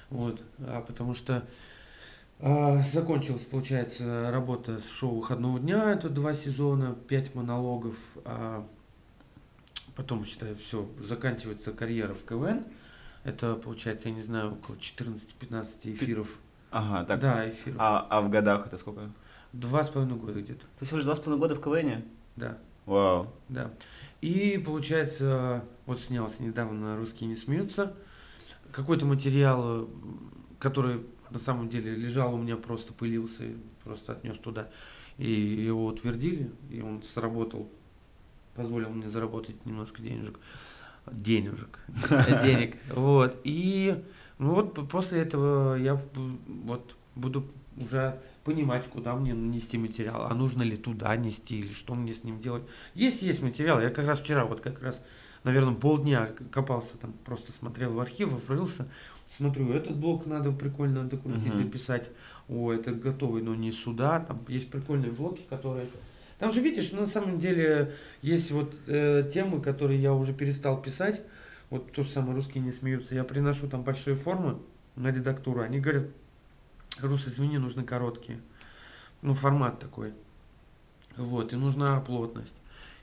Вот. 0.09 0.41
А, 0.57 0.81
потому 0.81 1.13
что 1.13 1.47
а, 2.39 2.81
закончилась, 2.81 3.43
получается, 3.43 4.31
работа 4.31 4.79
с 4.79 4.89
шоу 4.89 5.17
выходного 5.17 5.59
дня. 5.59 5.91
Это 5.91 6.09
два 6.09 6.33
сезона, 6.33 6.95
пять 7.07 7.35
монологов. 7.35 7.95
А 8.25 8.67
потом, 9.95 10.25
считаю, 10.25 10.55
все, 10.55 10.89
заканчивается 10.99 11.73
карьера 11.73 12.15
в 12.15 12.25
КВН. 12.25 12.65
Это, 13.23 13.53
получается, 13.53 14.09
я 14.09 14.15
не 14.15 14.23
знаю, 14.23 14.53
около 14.53 14.77
14-15 14.77 15.67
эфиров. 15.83 16.39
Ага, 16.71 17.05
так. 17.05 17.19
Да, 17.19 17.47
эфиров. 17.47 17.77
А, 17.77 18.07
а 18.09 18.21
в 18.21 18.31
годах 18.31 18.65
это 18.65 18.79
сколько? 18.79 19.11
Два 19.53 19.83
с 19.83 19.89
половиной 19.89 20.17
года 20.17 20.41
где-то. 20.41 20.65
Ты 20.79 20.85
всего 20.85 20.97
лишь 20.97 21.05
два 21.05 21.15
с 21.15 21.19
половиной 21.19 21.41
года 21.41 21.55
в 21.55 21.61
КВНе? 21.61 22.03
Да, 22.35 22.57
Вау. 22.85 23.31
да. 23.49 23.71
И, 24.21 24.57
получается, 24.57 25.63
вот 25.85 25.99
снялся 25.99 26.41
недавно 26.41 26.97
«Русские 26.97 27.29
не 27.29 27.35
смеются». 27.35 27.93
Какой-то 28.71 29.05
материал, 29.05 29.87
который 30.59 31.01
на 31.29 31.39
самом 31.39 31.69
деле 31.69 31.95
лежал 31.95 32.33
у 32.33 32.37
меня, 32.37 32.57
просто 32.57 32.93
пылился, 32.93 33.43
просто 33.83 34.13
отнес 34.13 34.37
туда. 34.39 34.69
И 35.17 35.29
его 35.31 35.85
утвердили, 35.85 36.49
и 36.71 36.81
он 36.81 37.03
сработал, 37.03 37.69
позволил 38.55 38.89
мне 38.89 39.09
заработать 39.09 39.63
немножко 39.65 40.01
денежек. 40.01 40.39
Денежек. 41.11 41.79
Денег. 42.43 42.77
Вот. 42.95 43.39
И 43.43 44.03
ну 44.39 44.55
вот 44.55 44.89
после 44.89 45.21
этого 45.21 45.75
я 45.75 45.99
вот 46.47 46.95
буду 47.15 47.45
уже 47.77 48.19
понимать, 48.43 48.87
куда 48.87 49.15
мне 49.15 49.31
нести 49.31 49.77
материал, 49.77 50.25
а 50.29 50.33
нужно 50.33 50.63
ли 50.63 50.75
туда 50.75 51.15
нести, 51.15 51.59
или 51.59 51.73
что 51.73 51.95
мне 51.95 52.13
с 52.13 52.23
ним 52.23 52.39
делать. 52.41 52.63
Есть, 52.93 53.21
есть 53.21 53.41
материал. 53.41 53.79
Я 53.81 53.89
как 53.89 54.05
раз 54.07 54.19
вчера, 54.19 54.45
вот 54.45 54.59
как 54.61 54.81
раз, 54.81 55.01
наверное, 55.43 55.73
полдня 55.75 56.29
копался 56.51 56.97
там, 56.97 57.13
просто 57.25 57.51
смотрел 57.53 57.93
в 57.93 57.99
архив, 57.99 58.49
рылся, 58.49 58.87
смотрю, 59.29 59.71
этот 59.71 59.95
блок 59.97 60.25
надо 60.25 60.51
прикольно 60.51 61.03
докрутить, 61.03 61.53
Мгм. 61.53 61.63
дописать. 61.63 62.09
О, 62.49 62.71
это 62.73 62.91
готовый, 62.91 63.41
но 63.41 63.55
не 63.55 63.71
сюда. 63.71 64.19
Там 64.19 64.41
есть 64.47 64.69
прикольные 64.69 65.11
блоки, 65.11 65.41
которые... 65.49 65.87
Там 66.39 66.51
же, 66.51 66.59
видишь, 66.59 66.91
на 66.91 67.07
самом 67.07 67.39
деле 67.39 67.93
есть 68.21 68.51
вот 68.51 68.75
э, 68.87 69.29
темы, 69.33 69.61
которые 69.61 70.01
я 70.01 70.13
уже 70.13 70.33
перестал 70.33 70.81
писать. 70.81 71.21
Вот 71.69 71.91
то 71.93 72.03
же 72.03 72.09
самое, 72.09 72.35
русские 72.35 72.61
не 72.63 72.73
смеются. 72.73 73.15
Я 73.15 73.23
приношу 73.23 73.67
там 73.69 73.83
большие 73.83 74.15
формы 74.17 74.57
на 74.97 75.09
редактуру. 75.11 75.61
Они 75.61 75.79
говорят, 75.79 76.07
Рус, 77.01 77.27
извини, 77.27 77.57
нужны 77.57 77.83
короткие. 77.83 78.39
Ну, 79.21 79.33
формат 79.33 79.79
такой. 79.79 80.13
Вот, 81.17 81.53
и 81.53 81.55
нужна 81.55 81.99
плотность. 82.01 82.53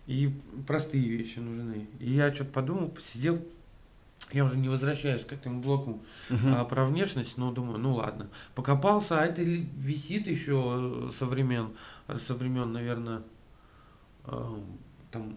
И 0.06 0.34
простые 0.66 1.08
вещи 1.08 1.38
нужны. 1.38 1.86
И 1.98 2.12
я 2.12 2.32
что-то 2.34 2.50
подумал, 2.50 2.88
посидел. 2.88 3.44
Я 4.32 4.44
уже 4.44 4.58
не 4.58 4.68
возвращаюсь 4.68 5.24
к 5.24 5.32
этому 5.32 5.60
блоку 5.60 6.02
Мгм. 6.28 6.54
а, 6.54 6.64
про 6.64 6.84
внешность, 6.86 7.36
но 7.36 7.52
думаю, 7.52 7.78
ну 7.78 7.94
ладно. 7.94 8.28
Покопался, 8.54 9.20
а 9.20 9.24
это 9.24 9.42
висит 9.42 10.28
еще 10.28 11.10
со 11.16 11.26
времен, 11.26 11.70
со 12.26 12.34
времен, 12.34 12.72
наверное, 12.72 13.22
э, 14.26 14.54
там 15.10 15.34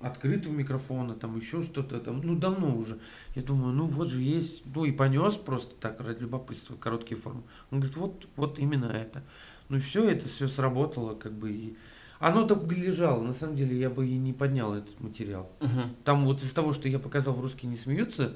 открытого 0.00 0.52
микрофона, 0.52 1.14
там 1.14 1.36
еще 1.38 1.62
что-то 1.62 2.00
там, 2.00 2.20
ну 2.22 2.36
давно 2.36 2.76
уже. 2.76 2.98
Я 3.34 3.42
думаю, 3.42 3.72
ну 3.72 3.86
вот 3.86 4.08
же 4.08 4.20
есть, 4.20 4.62
ну 4.74 4.84
и 4.84 4.92
понес 4.92 5.36
просто 5.36 5.74
так 5.76 6.00
ради 6.00 6.20
любопытства 6.20 6.76
короткие 6.76 7.18
формы. 7.18 7.42
Он 7.70 7.80
говорит, 7.80 7.96
вот, 7.96 8.28
вот 8.36 8.58
именно 8.58 8.86
это. 8.86 9.22
Ну 9.68 9.78
все, 9.80 10.08
это 10.08 10.28
все 10.28 10.48
сработало, 10.48 11.14
как 11.14 11.32
бы 11.32 11.50
и 11.50 11.76
оно 12.18 12.46
так 12.46 12.70
лежало, 12.72 13.22
на 13.22 13.34
самом 13.34 13.56
деле 13.56 13.78
я 13.78 13.90
бы 13.90 14.06
и 14.06 14.16
не 14.16 14.32
поднял 14.32 14.74
этот 14.74 14.98
материал. 15.00 15.50
Мгм. 15.60 15.96
Там 16.04 16.24
вот 16.24 16.42
из 16.42 16.52
того, 16.52 16.72
что 16.72 16.88
я 16.88 16.98
показал 16.98 17.34
в 17.34 17.40
«Русские 17.40 17.70
не 17.70 17.76
смеются», 17.76 18.34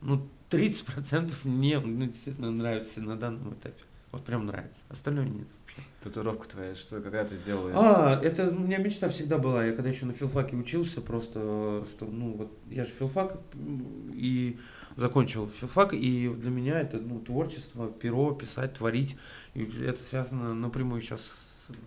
ну, 0.00 0.26
30% 0.50 1.32
мне 1.44 1.78
ну, 1.80 2.06
действительно 2.06 2.50
нравится 2.50 3.00
на 3.00 3.16
данном 3.16 3.54
этапе. 3.54 3.82
Вот 4.12 4.24
прям 4.24 4.46
нравится. 4.46 4.80
Остальное 4.88 5.26
нет. 5.28 5.46
Татуировка 6.02 6.48
твоя, 6.48 6.74
что 6.74 7.00
когда 7.00 7.24
ты 7.24 7.34
сделал? 7.34 7.70
А, 7.74 8.20
это 8.22 8.48
у 8.48 8.58
меня 8.58 8.78
мечта 8.78 9.08
всегда 9.08 9.38
была. 9.38 9.64
Я 9.64 9.72
когда 9.72 9.90
еще 9.90 10.06
на 10.06 10.12
филфаке 10.12 10.56
учился, 10.56 11.00
просто, 11.00 11.84
что, 11.90 12.06
ну, 12.06 12.32
вот 12.32 12.58
я 12.70 12.84
же 12.84 12.90
филфак 12.90 13.38
и 14.12 14.58
закончил 14.96 15.46
филфак, 15.46 15.94
и 15.94 16.28
для 16.28 16.50
меня 16.50 16.80
это, 16.80 16.98
ну, 16.98 17.20
творчество, 17.20 17.88
перо, 17.88 18.32
писать, 18.34 18.74
творить. 18.74 19.16
И 19.54 19.64
это 19.84 20.02
связано 20.02 20.54
напрямую 20.54 21.00
сейчас 21.00 21.20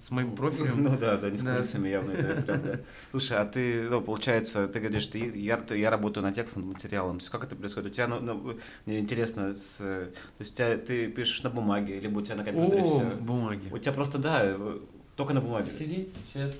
с, 0.08 0.12
моим 0.12 0.36
профилем. 0.36 0.84
Ну 0.84 0.98
да, 0.98 1.18
да, 1.18 1.30
не 1.30 1.38
с 1.38 1.42
Да. 1.44 1.56
кулисами 1.56 1.90
явно 1.90 2.12
это 2.12 2.42
прям, 2.42 2.64
да. 2.64 2.80
Слушай, 3.12 3.38
а 3.38 3.46
ты, 3.46 3.84
ну, 3.90 4.02
получается, 4.02 4.68
ты 4.68 4.80
говоришь, 4.80 5.08
ты, 5.08 5.20
я, 5.40 5.58
ты- 5.58 5.78
я 5.80 5.90
работаю 5.90 6.24
над 6.24 6.36
текстом, 6.36 6.64
над 6.68 6.74
материалом. 6.76 7.18
То 7.20 7.24
есть 7.24 7.32
как 7.32 7.44
это 7.44 7.56
происходит? 7.56 7.92
У 7.92 7.94
тебя, 7.94 8.08
ну, 8.08 8.20
ну, 8.20 8.58
мне 8.86 9.00
интересно, 9.00 9.56
с, 9.56 9.78
то 9.78 10.10
есть 10.40 10.54
у 10.54 10.56
тебя, 10.56 10.78
ты 10.78 11.08
пишешь 11.08 11.44
на 11.44 11.50
бумаге, 11.50 12.00
либо 12.00 12.20
у 12.20 12.22
тебя 12.22 12.36
на 12.36 12.44
компьютере 12.44 12.82
О, 12.84 12.86
все? 12.86 13.06
бумаги. 13.22 13.70
У 13.72 13.78
тебя 13.78 13.92
просто, 13.94 14.18
да, 14.18 14.42
э, 14.44 14.78
только 15.16 15.34
на 15.34 15.42
бумаге. 15.42 15.72
Сиди, 15.72 16.10
сейчас 16.34 16.54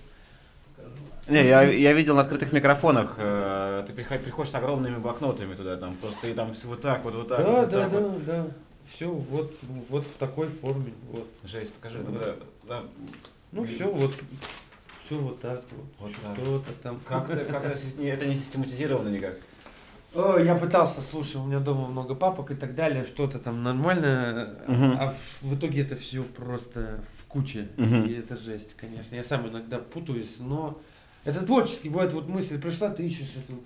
покажу. 0.76 0.96
Не, 1.30 1.48
я, 1.48 1.62
я 1.64 1.94
видел 1.94 2.16
на 2.16 2.22
открытых 2.22 2.52
микрофонах, 2.54 3.16
э, 3.18 3.84
ты 3.88 3.94
приход- 3.94 4.22
приходишь 4.24 4.52
с 4.52 4.56
огромными 4.56 4.98
блокнотами 4.98 5.56
туда, 5.56 5.78
там 5.78 5.96
просто 5.96 6.28
и 6.28 6.34
там 6.34 6.54
все 6.54 6.68
вот 6.68 6.82
так 6.82 7.04
вот, 7.04 7.16
вот 7.16 7.28
так 7.30 7.40
Да, 7.40 7.52
вот, 7.52 7.60
вот 7.62 7.70
да, 7.70 7.82
так 7.84 7.92
да, 7.92 8.00
вот. 8.00 8.26
да. 8.26 8.48
Все, 8.88 9.10
вот, 9.10 9.54
вот 9.90 10.06
в 10.06 10.16
такой 10.18 10.48
форме. 10.48 10.94
Вот. 11.12 11.28
Жесть, 11.44 11.74
покажи, 11.74 12.00
ну 12.00 12.20
да, 12.20 12.36
да. 12.68 12.84
Ну 13.52 13.64
все, 13.66 13.92
вот 13.92 14.14
все 15.06 15.18
вот 15.18 15.40
так 15.42 15.64
вот. 15.72 15.86
Вот 16.00 16.12
так. 16.22 16.36
Что-то 16.38 16.72
там. 16.82 17.00
Как 17.06 17.30
это, 17.30 17.46
как 17.46 17.66
это, 17.66 17.80
не- 17.98 18.36
систематизировано 18.36 19.10
никак. 19.10 19.38
О, 20.16 20.38
я 20.38 20.54
пытался, 20.56 21.02
слушай, 21.02 21.38
у 21.38 21.46
меня 21.46 21.60
дома 21.60 21.88
много 21.88 22.14
папок 22.14 22.52
и 22.52 22.56
так 22.56 22.76
далее, 22.76 23.04
что-то 23.04 23.40
там 23.40 23.64
нормально, 23.64 24.60
Мгм. 24.68 24.98
а 25.00 25.10
в, 25.10 25.42
в 25.42 25.58
итоге 25.58 25.82
это 25.82 25.96
все 25.96 26.22
просто 26.24 27.04
в 27.18 27.26
куче. 27.26 27.68
Мгм. 27.78 28.06
И 28.06 28.14
это 28.14 28.36
жесть, 28.38 28.76
конечно. 28.76 29.16
Я 29.16 29.24
сам 29.24 29.48
иногда 29.50 29.80
путаюсь, 29.80 30.36
но 30.40 30.80
это 31.26 31.44
творческий. 31.44 31.90
Бывает, 31.90 32.14
вот 32.14 32.28
мысль 32.28 32.60
пришла, 32.62 32.90
ты 32.92 33.04
ищешь 33.08 33.34
эту 33.36 33.60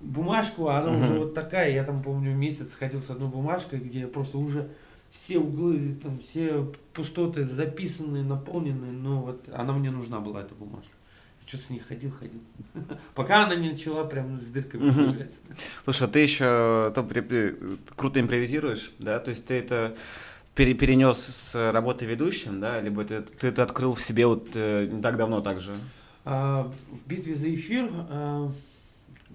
бумажку, 0.00 0.68
а 0.68 0.78
она 0.78 0.92
уже 0.92 1.18
вот 1.18 1.34
такая. 1.34 1.72
Я 1.72 1.84
там, 1.84 2.02
помню, 2.02 2.34
месяц 2.34 2.72
ходил 2.74 3.02
с 3.02 3.10
одной 3.10 3.28
бумажкой, 3.28 3.78
где 3.80 4.06
просто 4.06 4.38
уже 4.38 4.68
все 5.10 5.38
углы, 5.38 5.96
там 6.02 6.18
все 6.18 6.72
пустоты 6.92 7.44
записаны, 7.44 8.22
наполнены, 8.22 8.90
но 8.90 9.22
вот 9.22 9.44
она 9.52 9.72
мне 9.72 9.90
нужна 9.90 10.20
была, 10.20 10.40
эта 10.42 10.54
бумажка. 10.54 10.90
Что-то 11.46 11.64
с 11.64 11.70
ней 11.70 11.78
ходил, 11.78 12.10
ходил. 12.10 12.40
Пока 13.14 13.44
она 13.44 13.54
не 13.54 13.70
начала 13.70 14.04
прям 14.04 14.40
с 14.40 14.44
дырками 14.44 14.90
появляться. 14.90 15.36
Слушай, 15.84 16.08
а 16.08 16.10
ты 16.10 16.18
еще 16.20 16.92
то 16.94 17.02
при- 17.08 17.20
при- 17.20 17.54
круто 17.94 18.18
импровизируешь, 18.18 18.92
да? 18.98 19.18
То 19.18 19.30
есть 19.30 19.46
ты 19.46 19.54
это 19.54 19.94
пере- 20.54 20.72
перенес 20.74 21.18
с 21.18 21.70
работы 21.72 22.06
ведущим, 22.06 22.60
да? 22.60 22.80
Либо 22.80 23.04
ты, 23.04 23.20
ты 23.20 23.48
это 23.48 23.62
открыл 23.62 23.92
в 23.92 24.00
себе 24.00 24.26
вот 24.26 24.48
э, 24.54 24.86
не 24.90 25.02
так 25.02 25.18
давно 25.18 25.42
также? 25.42 25.78
А, 26.24 26.72
в 26.90 27.06
битве 27.08 27.34
за 27.34 27.54
эфир, 27.54 27.90
а, 27.92 28.50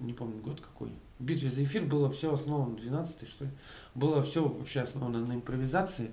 не 0.00 0.12
помню 0.12 0.40
год 0.40 0.60
какой, 0.60 0.92
в 1.18 1.24
битве 1.24 1.48
за 1.48 1.64
эфир 1.64 1.84
было 1.84 2.10
все 2.10 2.32
основано, 2.32 2.76
12 2.76 3.28
что 3.28 3.44
ли, 3.44 3.50
было 3.94 4.22
все 4.22 4.46
вообще 4.46 4.80
основано 4.80 5.24
на 5.24 5.34
импровизации. 5.34 6.10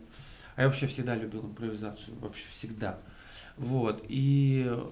А 0.55 0.61
я 0.61 0.67
вообще 0.67 0.87
всегда 0.87 1.15
любил 1.15 1.41
импровизацию, 1.45 2.17
вообще 2.19 2.45
всегда. 2.51 2.99
Вот, 3.57 4.03
и 4.07 4.65
э, 4.67 4.85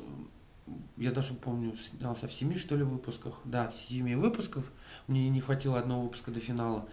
я 0.98 1.12
даже 1.12 1.34
помню, 1.34 1.76
снялся 1.76 2.28
в 2.28 2.34
семи, 2.34 2.56
что 2.56 2.76
ли, 2.76 2.84
выпусках. 2.84 3.40
Да, 3.46 3.70
в 3.70 3.76
семи 3.76 4.16
выпусков. 4.16 4.72
Мне 5.08 5.30
не 5.30 5.42
хватило 5.42 5.80
одного 5.80 6.04
выпуска 6.04 6.32
до 6.32 6.40
финала. 6.40 6.88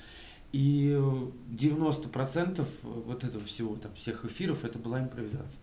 И 0.52 0.90
э, 0.90 1.30
90% 1.50 2.66
вот 2.82 3.24
этого 3.24 3.44
всего, 3.44 3.76
там, 3.76 3.94
всех 3.94 4.24
эфиров, 4.24 4.64
это 4.64 4.78
была 4.78 5.00
импровизация. 5.00 5.60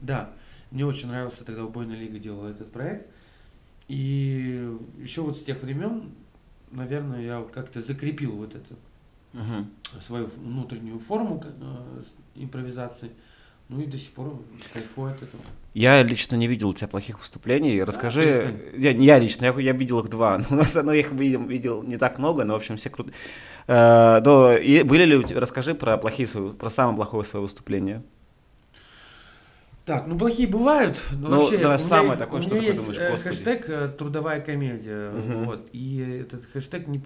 Да, 0.00 0.32
мне 0.70 0.86
очень 0.86 1.08
нравился 1.08 1.44
тогда 1.44 1.64
Убойная 1.64 1.96
лига 1.96 2.18
делала 2.18 2.48
этот 2.48 2.72
проект. 2.72 3.08
И 3.88 4.76
еще 4.98 5.22
вот 5.22 5.38
с 5.38 5.42
тех 5.42 5.62
времен, 5.62 6.12
наверное, 6.70 7.20
я 7.22 7.44
как-то 7.52 7.80
закрепил 7.82 8.32
вот 8.32 8.54
эту 8.54 8.76
Мгм. 9.32 9.70
свою 10.00 10.26
внутреннюю 10.36 10.98
форму 10.98 11.42
э, 11.44 12.02
импровизации. 12.34 13.10
Ну 13.68 13.80
и 13.80 13.86
до 13.86 13.96
сих 13.96 14.10
пор 14.10 14.38
кайфую 14.74 15.12
от 15.12 15.22
этого. 15.22 15.42
Я 15.72 16.02
лично 16.02 16.36
не 16.36 16.46
видел 16.46 16.68
у 16.68 16.74
тебя 16.74 16.88
плохих 16.88 17.18
выступлений. 17.18 17.82
Расскажи. 17.82 18.24
перестань. 18.24 18.82
я, 18.82 18.90
я 18.90 19.18
лично, 19.18 19.46
я, 19.46 19.54
я 19.58 19.72
видел 19.72 20.00
их 20.00 20.10
два. 20.10 20.42
У 20.50 20.54
нас 20.54 20.76
одно 20.76 20.92
я 20.92 21.00
их 21.00 21.12
видел, 21.12 21.42
видел 21.46 21.82
не 21.82 21.96
так 21.96 22.18
много, 22.18 22.44
но 22.44 22.52
в 22.52 22.56
общем 22.56 22.76
все 22.76 22.90
круто. 22.90 23.12
Э, 23.66 24.20
да, 24.20 24.58
и 24.58 24.82
были 24.82 25.04
ли 25.04 25.16
у 25.16 25.22
тебя, 25.22 25.40
расскажи 25.40 25.74
про 25.74 25.96
плохие 25.96 26.26
свои, 26.26 26.50
про 26.50 26.68
самое 26.68 26.96
плохое 26.96 27.24
свое 27.24 27.42
выступление. 27.42 28.02
Так, 29.84 30.06
ну 30.06 30.16
плохие 30.16 30.48
бывают. 30.48 31.00
Но 31.12 31.28
Ну, 31.28 31.40
вообще, 31.42 31.58
давай 31.58 31.78
самое 31.78 32.18
такое, 32.18 32.40
что 32.40 32.54
меня 32.54 32.72
такое 32.72 32.74
есть, 32.74 32.86
думаешь, 32.86 33.00
э, 33.00 33.10
господи. 33.10 33.34
хэштег 33.34 33.68
э, 33.68 33.88
трудовая 33.88 34.40
комедия. 34.40 35.10
Мгм. 35.10 35.44
Вот, 35.44 35.68
и 35.72 36.20
этот 36.20 36.44
хэштег 36.52 36.86
не, 36.86 37.02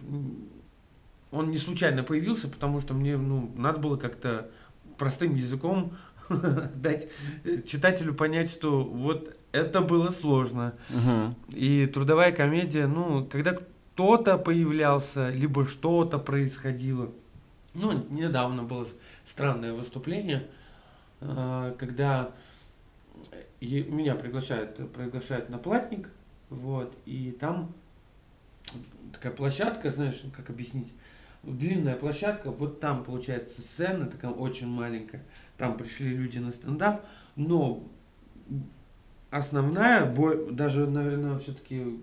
он 1.31 1.51
не 1.51 1.59
случайно 1.59 2.03
появился, 2.03 2.49
потому 2.49 2.81
что 2.83 2.93
мне 2.93 3.17
ну, 3.17 3.51
надо 3.57 3.79
было 3.79 3.97
как-то 3.97 4.51
простым 4.99 5.35
языком 5.35 5.97
дать 6.75 7.09
э, 7.45 7.63
читателю 7.63 8.15
понять, 8.15 8.51
что 8.51 8.85
вот 8.85 9.35
это 9.53 9.81
было 9.81 10.11
сложно. 10.11 10.75
Угу. 10.91 11.57
И 11.57 11.87
трудовая 11.87 12.33
комедия, 12.33 12.87
ну, 12.87 13.25
когда 13.25 13.55
кто-то 13.55 14.37
появлялся, 14.37 15.31
либо 15.31 15.67
что-то 15.67 16.19
происходило. 16.19 17.11
Ну, 17.73 18.05
недавно 18.11 18.65
было 18.65 18.87
странное 19.25 19.73
выступление, 19.73 20.47
когда 21.21 22.31
и 23.61 23.83
меня 23.83 24.15
приглашают, 24.15 24.77
приглашают 24.93 25.49
на 25.49 25.59
платник, 25.59 26.11
вот, 26.51 26.97
и 27.07 27.37
там 27.39 27.73
такая 29.13 29.33
площадка, 29.33 29.91
знаешь, 29.91 30.23
как 30.37 30.51
объяснить, 30.51 30.93
длинная 31.43 31.97
площадка, 31.97 32.51
вот 32.51 32.81
там 32.81 33.05
получается 33.05 33.61
сцена, 33.61 34.07
такая 34.07 34.31
очень 34.31 34.67
маленькая, 34.67 35.25
там 35.57 35.77
пришли 35.77 36.09
люди 36.09 36.39
на 36.39 36.51
стендап, 36.51 37.07
но 37.37 37.89
основная, 39.31 40.13
даже, 40.51 40.87
наверное, 40.87 41.39
все-таки 41.39 42.01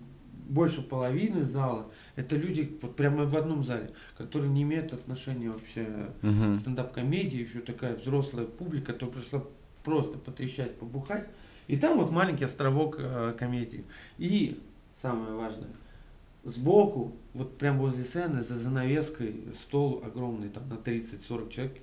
больше 0.48 0.82
половины 0.82 1.44
зала, 1.44 1.90
это 2.16 2.36
люди 2.36 2.78
вот 2.82 2.96
прямо 2.96 3.24
в 3.24 3.36
одном 3.36 3.64
зале, 3.64 3.92
которые 4.16 4.50
не 4.50 4.62
имеют 4.62 4.92
отношения 4.92 5.50
вообще 5.50 6.10
Мгм. 6.22 6.54
к 6.54 6.58
стендап-комедии, 6.58 7.40
еще 7.40 7.60
такая 7.60 7.96
взрослая 7.96 8.44
публика, 8.44 8.92
которая 8.92 9.16
пришла 9.16 9.44
просто 9.84 10.18
потрещать, 10.18 10.76
побухать. 10.78 11.26
И 11.68 11.76
там 11.76 11.98
вот 11.98 12.10
маленький 12.10 12.44
островок 12.44 12.96
э, 12.98 13.34
комедии. 13.38 13.84
И 14.18 14.60
самое 15.00 15.34
важное, 15.34 15.70
сбоку, 16.42 17.12
вот 17.32 17.56
прям 17.58 17.78
возле 17.78 18.04
сцены, 18.04 18.42
за 18.42 18.56
занавеской, 18.58 19.44
стол 19.58 20.02
огромный, 20.04 20.48
там 20.48 20.68
на 20.68 20.74
30-40 20.74 21.50
человек, 21.50 21.78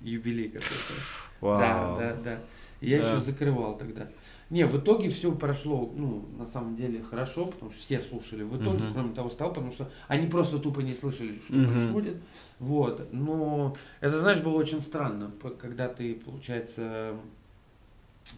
юбилей 0.00 0.48
какой-то. 0.48 0.92
Вау. 1.40 1.58
Да, 1.60 1.96
да, 1.98 2.16
да. 2.22 2.40
Я 2.80 3.00
Да. 3.00 3.12
еще 3.12 3.24
закрывал 3.24 3.76
тогда. 3.78 4.08
Не, 4.50 4.66
в 4.66 4.76
итоге 4.76 5.08
все 5.10 5.30
прошло, 5.32 5.92
ну, 5.94 6.26
на 6.36 6.44
самом 6.44 6.74
деле, 6.74 7.04
хорошо, 7.04 7.46
потому 7.46 7.70
что 7.70 7.80
все 7.80 8.00
слушали. 8.00 8.42
В 8.42 8.60
итоге, 8.60 8.82
Мгм. 8.82 8.92
кроме 8.92 9.14
того, 9.14 9.28
стал, 9.28 9.50
потому 9.50 9.70
что 9.70 9.90
они 10.08 10.26
просто 10.26 10.58
тупо 10.58 10.80
не 10.80 10.92
слышали, 10.92 11.38
что 11.46 11.54
Мгм. 11.54 11.68
происходит. 11.68 12.16
Вот. 12.58 13.12
Но 13.12 13.76
это, 14.00 14.18
знаешь, 14.18 14.40
было 14.40 14.54
очень 14.54 14.82
странно, 14.82 15.32
когда 15.60 15.86
ты, 15.86 16.16
получается, 16.16 17.14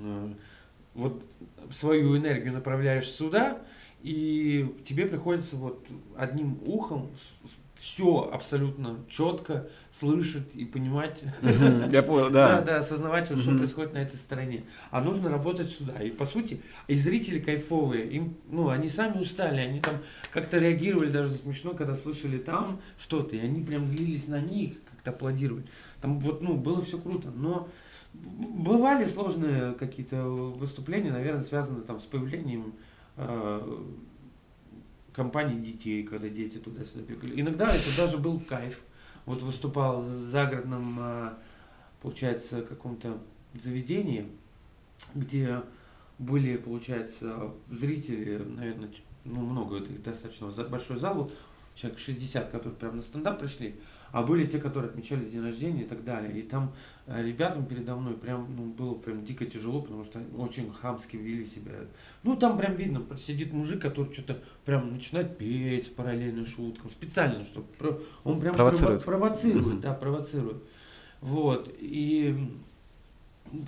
э, 0.01 0.33
вот 0.95 1.23
свою 1.71 2.15
энергию 2.19 2.53
направляешь 2.53 3.11
сюда, 3.11 3.63
и 4.03 4.75
тебе 4.87 5.07
приходится 5.07 5.57
вот 5.57 5.87
одним 6.17 6.59
ухом 6.67 7.09
все 7.83 8.31
абсолютно 8.33 9.01
четко 9.09 9.67
слышать 9.91 10.55
и 10.55 10.65
понимать. 10.65 11.21
Я 11.91 12.05
понял, 12.05 12.31
Да, 12.31 12.61
да. 12.61 12.63
да, 12.63 12.77
осознавать, 12.77 13.29
вот, 13.29 13.41
что 13.41 13.57
происходит 13.57 13.93
на 13.93 13.99
этой 13.99 14.15
стороне. 14.17 14.63
А 14.93 15.01
нужно 15.01 15.29
работать 15.29 15.69
сюда. 15.69 16.01
И 16.01 16.11
по 16.11 16.25
сути, 16.25 16.63
и 16.87 16.95
зрители 16.95 17.41
кайфовые, 17.41 18.07
им, 18.07 18.37
ну, 18.49 18.69
они 18.69 18.89
сами 18.89 19.19
устали, 19.19 19.59
они 19.59 19.81
там 19.81 19.97
как-то 20.33 20.59
реагировали 20.59 21.11
даже 21.11 21.33
смешно, 21.33 21.75
когда 21.75 21.97
слышали 21.97 22.39
там 22.39 22.81
что-то, 23.01 23.35
и 23.35 23.41
они 23.41 23.65
прям 23.65 23.89
злились 23.89 24.29
на 24.29 24.39
них, 24.41 24.75
как-то 24.89 25.11
аплодировали. 25.11 25.65
Там 26.01 26.21
вот, 26.21 26.41
ну, 26.41 26.55
было 26.55 26.83
все 26.83 26.99
круто, 26.99 27.33
но 27.35 27.69
бывали 28.15 29.07
сложные 29.07 29.73
какие-то 29.75 30.23
выступления, 30.23 31.11
наверное, 31.11 31.43
связанные 31.43 31.83
там 31.83 31.99
с 31.99 32.05
появлением 32.05 32.75
э, 33.17 33.83
компаний 35.13 35.61
детей, 35.61 36.03
когда 36.03 36.29
дети 36.29 36.59
туда-сюда 36.59 37.03
бегали. 37.03 37.41
Иногда 37.41 37.75
это 37.75 37.97
даже 37.97 38.19
был 38.19 38.41
кайф. 38.41 38.81
Вот 39.27 39.43
выступал 39.43 40.01
в 40.01 40.05
загородном, 40.05 40.99
а, 41.01 41.39
получается, 42.01 42.63
каком-то 42.63 43.19
заведении, 43.55 44.29
где 45.15 45.63
были, 46.19 46.57
получается, 46.57 47.53
зрители, 47.69 48.39
наверное, 48.39 48.91
ну, 49.25 49.41
много, 49.41 49.79
это 49.79 49.93
достаточно 49.93 50.51
большой 50.65 50.99
зал, 50.99 51.31
человек 51.75 51.99
60, 51.99 52.51
которые 52.51 52.75
прям 52.77 52.97
на 52.97 53.03
стендап 53.03 53.39
пришли, 53.41 53.77
а 54.13 54.23
были 54.23 54.45
те, 54.45 54.59
которые 54.59 54.91
отмечали 54.91 55.25
день 55.25 55.43
рождения 55.43 55.83
и 55.83 55.87
так 55.87 56.05
далее. 56.05 56.39
И 56.39 56.43
там 56.43 56.73
э, 57.07 57.23
ребятам 57.27 57.65
передо 57.65 57.97
мной 57.97 58.15
прям 58.15 58.47
ну, 58.57 58.67
было 58.67 58.95
прям 58.95 59.25
дико 59.25 59.47
тяжело, 59.47 59.81
потому 59.81 60.05
что 60.05 60.19
они 60.19 60.29
очень 60.37 60.71
хамски 60.71 61.17
вели 61.17 61.47
себя. 61.47 61.73
Ну, 62.23 62.37
там 62.37 62.59
прям 62.59 62.75
видно, 62.75 63.03
сидит 63.19 63.53
мужик, 63.55 63.81
который 63.81 64.13
что-то 64.13 64.39
прям 64.67 64.93
начинает 64.93 65.39
петь 65.39 65.95
параллельно 65.97 66.45
шуткам, 66.45 66.91
специально, 66.91 67.43
чтобы 67.45 67.67
он 68.25 68.39
прям 68.41 68.55
Провоцирует. 68.55 69.01
прово- 69.01 69.05
провоцирует, 69.07 69.67
Мгм. 69.67 69.81
да, 69.81 69.95
провоцирует. 69.95 70.63
Вот. 71.23 71.75
И 71.81 72.51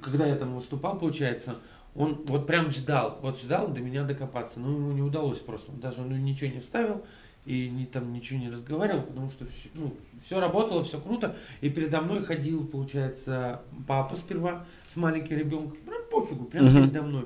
когда 0.02 0.26
я 0.26 0.36
там 0.36 0.54
выступал, 0.54 0.98
получается, 0.98 1.56
он 1.94 2.24
вот 2.26 2.46
прям 2.46 2.70
ждал, 2.70 3.18
вот 3.22 3.38
ждал 3.40 3.68
до 3.68 3.80
меня 3.80 4.04
докопаться, 4.04 4.58
но 4.60 4.70
ему 4.72 4.92
не 4.92 5.02
удалось 5.02 5.38
просто, 5.38 5.70
он 5.72 5.80
даже 5.80 6.02
ну, 6.02 6.16
ничего 6.16 6.50
не 6.50 6.60
вставил 6.60 7.04
и 7.44 7.68
не, 7.68 7.84
там 7.86 8.12
ничего 8.12 8.38
не 8.40 8.50
разговаривал, 8.50 9.02
потому 9.02 9.30
что 9.30 9.44
все, 9.46 9.68
ну, 9.74 9.94
все 10.24 10.40
работало, 10.40 10.82
все 10.82 10.98
круто, 10.98 11.36
и 11.60 11.68
передо 11.68 12.00
мной 12.00 12.24
ходил, 12.24 12.66
получается, 12.66 13.60
папа 13.86 14.16
сперва 14.16 14.64
с 14.92 14.96
маленьким 14.96 15.36
ребенком, 15.38 15.76
прям 15.84 16.02
пофигу, 16.10 16.44
прям 16.44 16.64
Мгм. 16.66 16.74
передо 16.90 17.02
мной. 17.02 17.24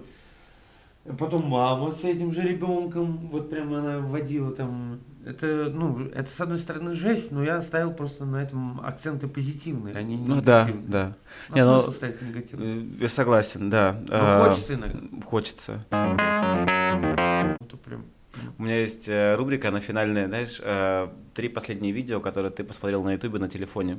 Потом 1.18 1.46
мама 1.48 1.90
с 1.90 2.04
этим 2.04 2.33
же 2.35 2.42
ребенком, 2.42 3.28
вот 3.33 3.48
прям 3.48 3.72
она 3.72 3.98
водила 4.00 4.50
там. 4.54 4.98
Это, 5.24 5.70
ну, 5.74 6.07
это 6.07 6.31
с 6.31 6.40
одной 6.40 6.59
стороны 6.59 6.94
жесть, 6.94 7.33
но 7.33 7.42
я 7.42 7.61
ставил 7.62 7.92
просто 7.92 8.24
на 8.24 8.42
этом 8.42 8.81
акценты 8.81 9.26
позитивные, 9.26 9.94
а 9.94 10.02
не 10.02 10.16
Ну 10.16 10.40
да, 10.42 10.62
негативные. 10.64 10.90
да. 10.90 11.16
А 11.50 11.54
Не, 11.54 11.64
ну, 11.64 11.81
ставить 11.92 12.20
негативные? 12.22 12.76
Э, 12.78 12.83
Я 13.00 13.09
согласен, 13.09 13.70
да. 13.70 13.96
Ну, 14.00 14.07
А, 14.11 14.48
хочется 14.48 14.74
иногда. 14.74 14.98
Хочется. 15.26 15.85
Это 17.61 17.76
прям... 17.85 18.04
У 18.59 18.62
меня 18.62 18.81
есть 18.81 19.09
э, 19.09 19.35
рубрика 19.37 19.70
на 19.70 19.81
финальная, 19.81 20.27
знаешь, 20.29 20.61
э, 20.62 21.09
три 21.35 21.48
последние 21.48 21.92
видео, 21.92 22.20
которые 22.20 22.51
ты 22.51 22.64
посмотрел 22.64 23.03
на 23.03 23.12
ютубе 23.12 23.38
на 23.38 23.48
телефоне. 23.48 23.98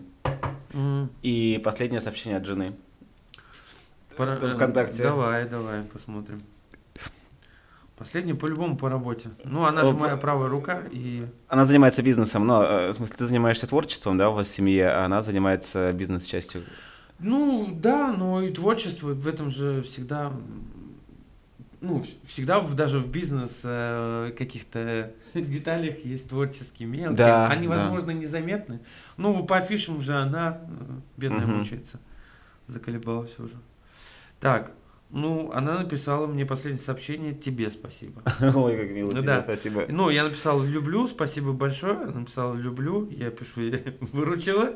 И 1.22 1.60
последнее 1.64 2.02
сообщение 2.02 2.38
от 2.38 2.46
жены. 2.46 2.74
пора- 4.18 4.36
Это 4.36 4.54
ВКонтакте. 4.56 5.04
Давай, 5.04 5.48
давай, 5.48 5.84
посмотрим. 5.84 6.42
Последний 7.98 8.34
по-любому 8.34 8.78
по 8.78 8.88
работе. 8.90 9.30
Ну, 9.44 9.66
она 9.66 9.82
же 9.82 9.90
О, 9.90 9.94
моя 9.94 10.16
правая 10.16 10.48
рука, 10.48 10.84
и... 10.90 11.26
Она 11.50 11.66
занимается 11.66 12.02
бизнесом, 12.02 12.48
но, 12.48 12.64
э, 12.64 12.92
в 12.92 12.94
смысле, 12.94 13.16
ты 13.18 13.26
занимаешься 13.26 13.68
творчеством, 13.68 14.18
да, 14.18 14.30
у 14.30 14.36
вас 14.36 14.48
в 14.48 14.52
семье, 14.52 14.90
а 14.90 15.04
она 15.04 15.22
занимается 15.22 15.92
бизнес-частью. 15.92 16.64
Ну, 17.20 17.68
да, 17.78 18.14
но 18.14 18.42
и 18.42 18.54
творчество 18.54 19.10
в 19.10 19.28
этом 19.28 19.50
же 19.50 19.82
всегда... 19.82 20.32
Ну, 21.82 22.04
всегда 22.26 22.60
в- 22.60 22.74
даже 22.76 23.00
в 23.00 23.10
бизнес 23.10 23.62
э, 23.64 24.34
каких-то 24.38 25.14
деталях 25.34 26.04
есть 26.04 26.28
творческие 26.30 26.88
мелкие. 26.90 27.16
Да, 27.16 27.48
Они, 27.48 27.68
да. 27.68 27.76
возможно, 27.76 28.12
незаметны. 28.12 28.82
Ну, 29.18 29.46
по 29.46 29.58
афишам 29.58 30.02
же 30.02 30.14
она, 30.16 30.60
э, 30.68 30.70
бедная, 31.18 31.46
Мгм. 31.48 31.60
мучается. 31.60 32.00
Заколебалась 32.68 33.38
уже. 33.40 33.56
Так, 34.40 34.72
ну, 35.12 35.52
она 35.54 35.80
написала 35.80 36.28
мне 36.28 36.46
последнее 36.46 36.82
сообщение 36.84 37.34
«Тебе 37.34 37.70
спасибо». 37.72 38.22
Ой, 38.56 38.78
как 38.78 38.90
мило, 38.92 39.08
Ну 39.08 39.14
тебе 39.18 39.22
да. 39.24 39.42
спасибо. 39.42 39.86
Ну, 39.90 40.10
я 40.10 40.24
написал 40.24 40.62
«люблю», 40.64 41.08
спасибо 41.08 41.52
большое. 41.54 41.94
Она 41.96 42.20
написала 42.20 42.54
«люблю», 42.56 43.10
я 43.10 43.32
пишу 43.32 43.62
«я 43.70 43.80
выручила». 44.00 44.76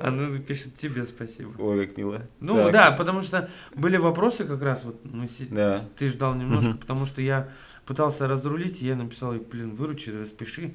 Она 0.00 0.38
пишет 0.38 0.76
«тебе 0.76 1.04
спасибо». 1.04 1.52
Ой, 1.58 1.86
как 1.86 1.96
мило. 1.96 2.22
Ну 2.40 2.54
Так, 2.64 2.72
да, 2.72 2.90
потому 2.92 3.22
что 3.22 3.50
были 3.74 3.96
вопросы 3.96 4.44
как 4.44 4.62
раз, 4.62 4.84
вот 4.84 5.00
мы 5.04 5.26
си- 5.26 5.48
Да. 5.50 5.84
ты 5.96 6.08
ждал 6.08 6.34
немножко, 6.34 6.70
Мгм. 6.70 6.78
потому 6.78 7.06
что 7.06 7.20
я 7.20 7.48
пытался 7.84 8.28
разрулить, 8.28 8.80
и 8.82 8.86
я 8.86 8.94
написал 8.94 9.32
ей, 9.34 9.40
блин, 9.40 9.74
выручи, 9.74 10.10
распиши. 10.10 10.74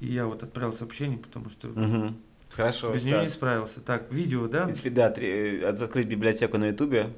И 0.00 0.06
я 0.06 0.26
вот 0.26 0.42
отправил 0.42 0.72
сообщение, 0.72 1.18
потому 1.18 1.50
что 1.50 1.68
Мгм. 1.68 2.16
Хорошо. 2.50 2.92
без 2.92 3.02
нее 3.04 3.14
так. 3.16 3.24
не 3.24 3.28
справился. 3.30 3.80
Так, 3.80 4.10
видео, 4.12 4.46
да? 4.48 4.68
И 4.70 4.72
теперь, 4.72 4.92
да, 4.92 5.10
три- 5.10 5.60
э, 5.62 5.74
закрыть 5.76 6.06
библиотеку 6.06 6.56
на 6.58 6.68
ютубе. 6.68 7.10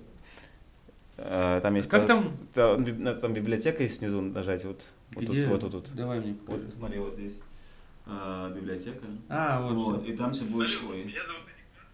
Э, 1.18 1.59
Там 1.62 1.74
есть... 1.74 1.88
Как 1.88 2.02
по- 2.02 2.09
там? 2.09 2.33
Там, 2.54 3.35
библиотека 3.35 3.83
есть 3.83 3.98
снизу 3.98 4.20
нажать, 4.20 4.64
вот, 4.64 4.81
вот 5.12 5.26
тут, 5.26 5.37
вот 5.48 5.61
тут, 5.61 5.74
вот. 5.74 5.90
Давай 5.94 6.20
мне 6.20 6.33
Вот, 6.33 6.46
покажи. 6.46 6.72
смотри, 6.72 6.98
вот 7.00 7.14
здесь 7.14 7.40
а, 8.07 8.50
библиотека. 8.50 9.04
А, 9.28 9.61
вот, 9.61 9.74
Вот, 9.74 10.07
и 10.09 10.16
там 10.16 10.33
все 10.33 10.44
будет... 10.44 10.70
Ой, 10.88 11.12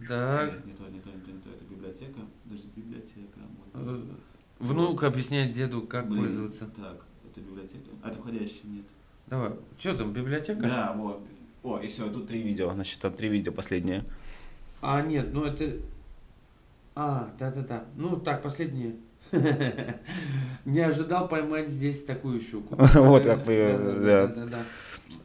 Так, 0.07 0.53
нет, 0.53 0.67
не 0.67 0.73
то, 0.75 0.83
не 0.89 1.01
то, 1.01 1.11
не 1.11 1.21
то, 1.21 1.31
не 1.33 1.41
то, 1.41 1.51
это 1.51 1.65
библиотека. 1.65 2.21
Даже 2.45 2.63
библиотека. 2.77 3.39
Вот. 3.73 3.89
э, 3.89 4.03
внук 4.59 5.03
объясняет 5.03 5.55
деду, 5.55 5.83
как 5.83 6.07
Блин, 6.09 6.25
пользоваться. 6.25 6.67
Так, 6.67 7.07
это 7.31 7.41
библиотека. 7.41 7.91
А 8.03 8.11
это 8.11 8.19
входящий, 8.19 8.61
нет. 8.65 8.85
Давай, 9.27 9.53
что 9.79 9.97
там, 9.97 10.13
библиотека? 10.13 10.61
Да, 10.61 10.93
вот. 10.93 11.23
О, 11.63 11.79
и 11.79 11.89
все, 11.89 12.11
тут 12.11 12.29
три 12.29 12.43
видео. 12.43 12.71
Значит, 12.75 13.01
там 13.01 13.15
три 13.15 13.31
видео 13.31 13.53
последние. 13.53 14.05
А, 14.83 15.01
нет, 15.01 15.33
ну 15.33 15.45
это... 15.45 15.79
А, 16.95 17.33
да-да-да. 17.39 17.87
Ну, 17.97 18.17
так, 18.21 18.43
последнее. 18.43 18.97
Не 20.65 20.81
ожидал 20.81 21.29
поймать 21.29 21.69
здесь 21.69 22.05
такую 22.05 22.41
щуку. 22.41 22.77
Вот 22.95 23.25
как 23.25 23.47
вы, 23.47 23.79
да. 24.05 24.63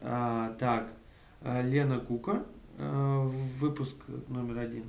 А, 0.02 0.54
Так, 0.58 0.88
э, 1.42 1.62
Лена 1.62 1.98
Кука, 1.98 2.42
э, 2.78 3.28
выпуск 3.58 3.96
номер 4.28 4.58
один. 4.58 4.84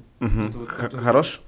Хорош? 0.94 1.42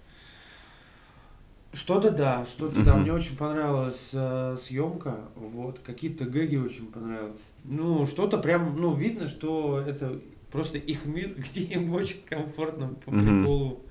Что-то 1.73 2.11
да, 2.11 2.45
что-то 2.45 2.83
да. 2.83 2.95
Мне 2.95 3.11
очень 3.11 3.35
понравилась 3.35 4.09
э, 4.13 4.57
съемка, 4.61 5.21
вот, 5.35 5.79
какие-то 5.79 6.25
гэги 6.25 6.55
очень 6.55 6.85
понравились. 6.85 7.41
Ну, 7.63 8.05
что-то 8.05 8.37
прям, 8.37 8.79
ну, 8.79 8.93
видно, 8.93 9.27
что 9.27 9.79
это 9.79 10.19
просто 10.51 10.77
их 10.77 11.05
мир, 11.05 11.33
где 11.37 11.61
им 11.61 11.91
очень 11.93 12.21
комфортно 12.29 12.89
по 12.89 13.11
приколу. 13.11 13.81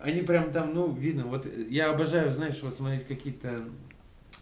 Они 0.00 0.22
прям 0.22 0.52
там, 0.52 0.74
ну, 0.74 0.92
видно, 0.92 1.26
вот 1.26 1.46
я 1.68 1.90
обожаю, 1.90 2.32
знаешь, 2.32 2.58
вот 2.62 2.74
смотреть 2.74 3.06
какие-то 3.06 3.64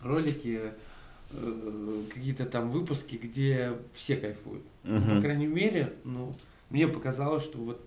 ролики, 0.02 0.72
э, 1.30 2.02
какие-то 2.12 2.44
там 2.46 2.70
выпуски, 2.70 3.16
где 3.16 3.72
все 3.92 4.16
кайфуют. 4.16 4.62
Ну, 4.82 5.16
По 5.16 5.22
крайней 5.22 5.46
мере, 5.46 5.92
ну, 6.04 6.34
мне 6.70 6.88
показалось, 6.88 7.44
что 7.44 7.58
вот 7.58 7.80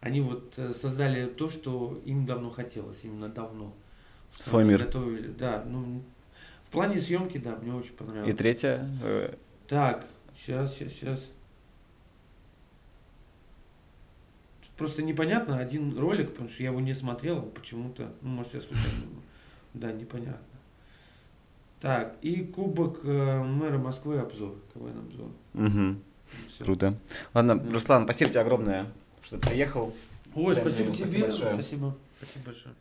они 0.00 0.20
вот 0.20 0.54
э, 0.58 0.72
создали 0.74 1.26
то, 1.26 1.48
что 1.48 2.00
им 2.04 2.26
давно 2.26 2.50
хотелось, 2.50 2.98
именно 3.04 3.28
давно. 3.28 3.72
Свой 4.40 4.64
мир. 4.64 4.84
Готовили, 4.84 5.28
да. 5.28 5.64
Ну, 5.66 6.02
в 6.64 6.70
плане 6.70 6.98
съемки, 6.98 7.38
да, 7.38 7.56
мне 7.62 7.72
очень 7.72 7.92
понравилось. 7.92 8.32
И 8.32 8.36
третья? 8.36 8.88
э, 9.02 9.34
Так, 9.68 10.06
сейчас, 10.36 10.74
сейчас, 10.74 10.92
сейчас. 10.92 11.20
Просто 14.82 15.04
непонятно 15.04 15.58
один 15.58 15.96
ролик, 15.96 16.32
потому 16.32 16.48
что 16.48 16.60
я 16.64 16.70
его 16.70 16.80
не 16.80 16.92
смотрел, 16.92 17.42
почему-то, 17.42 18.12
ну, 18.20 18.30
может, 18.30 18.54
я 18.54 18.60
случайно, 18.60 19.04
да, 19.74 19.92
непонятно. 19.92 20.42
Так, 21.80 22.16
и 22.20 22.42
Кубок 22.42 22.98
э, 23.04 23.42
мэра 23.44 23.78
Москвы 23.78 24.18
обзор, 24.18 24.56
КВН 24.74 24.98
обзор. 24.98 25.28
мгм. 25.52 26.02
Всё. 26.48 26.64
Круто. 26.64 26.98
Ладно, 27.32 27.60
Да. 27.60 27.70
Руслан, 27.72 28.02
спасибо 28.06 28.32
тебе 28.32 28.40
огромное, 28.40 28.86
что 29.22 29.38
ты 29.38 29.50
приехал. 29.50 29.94
Ой, 30.34 30.56
спасибо 30.56 30.86
мило, 30.86 30.94
тебе. 30.96 31.06
спасибо 31.06 31.26
большое. 31.28 31.54
Спасибо. 31.54 31.96
Спасибо 32.18 32.44
большое. 32.46 32.74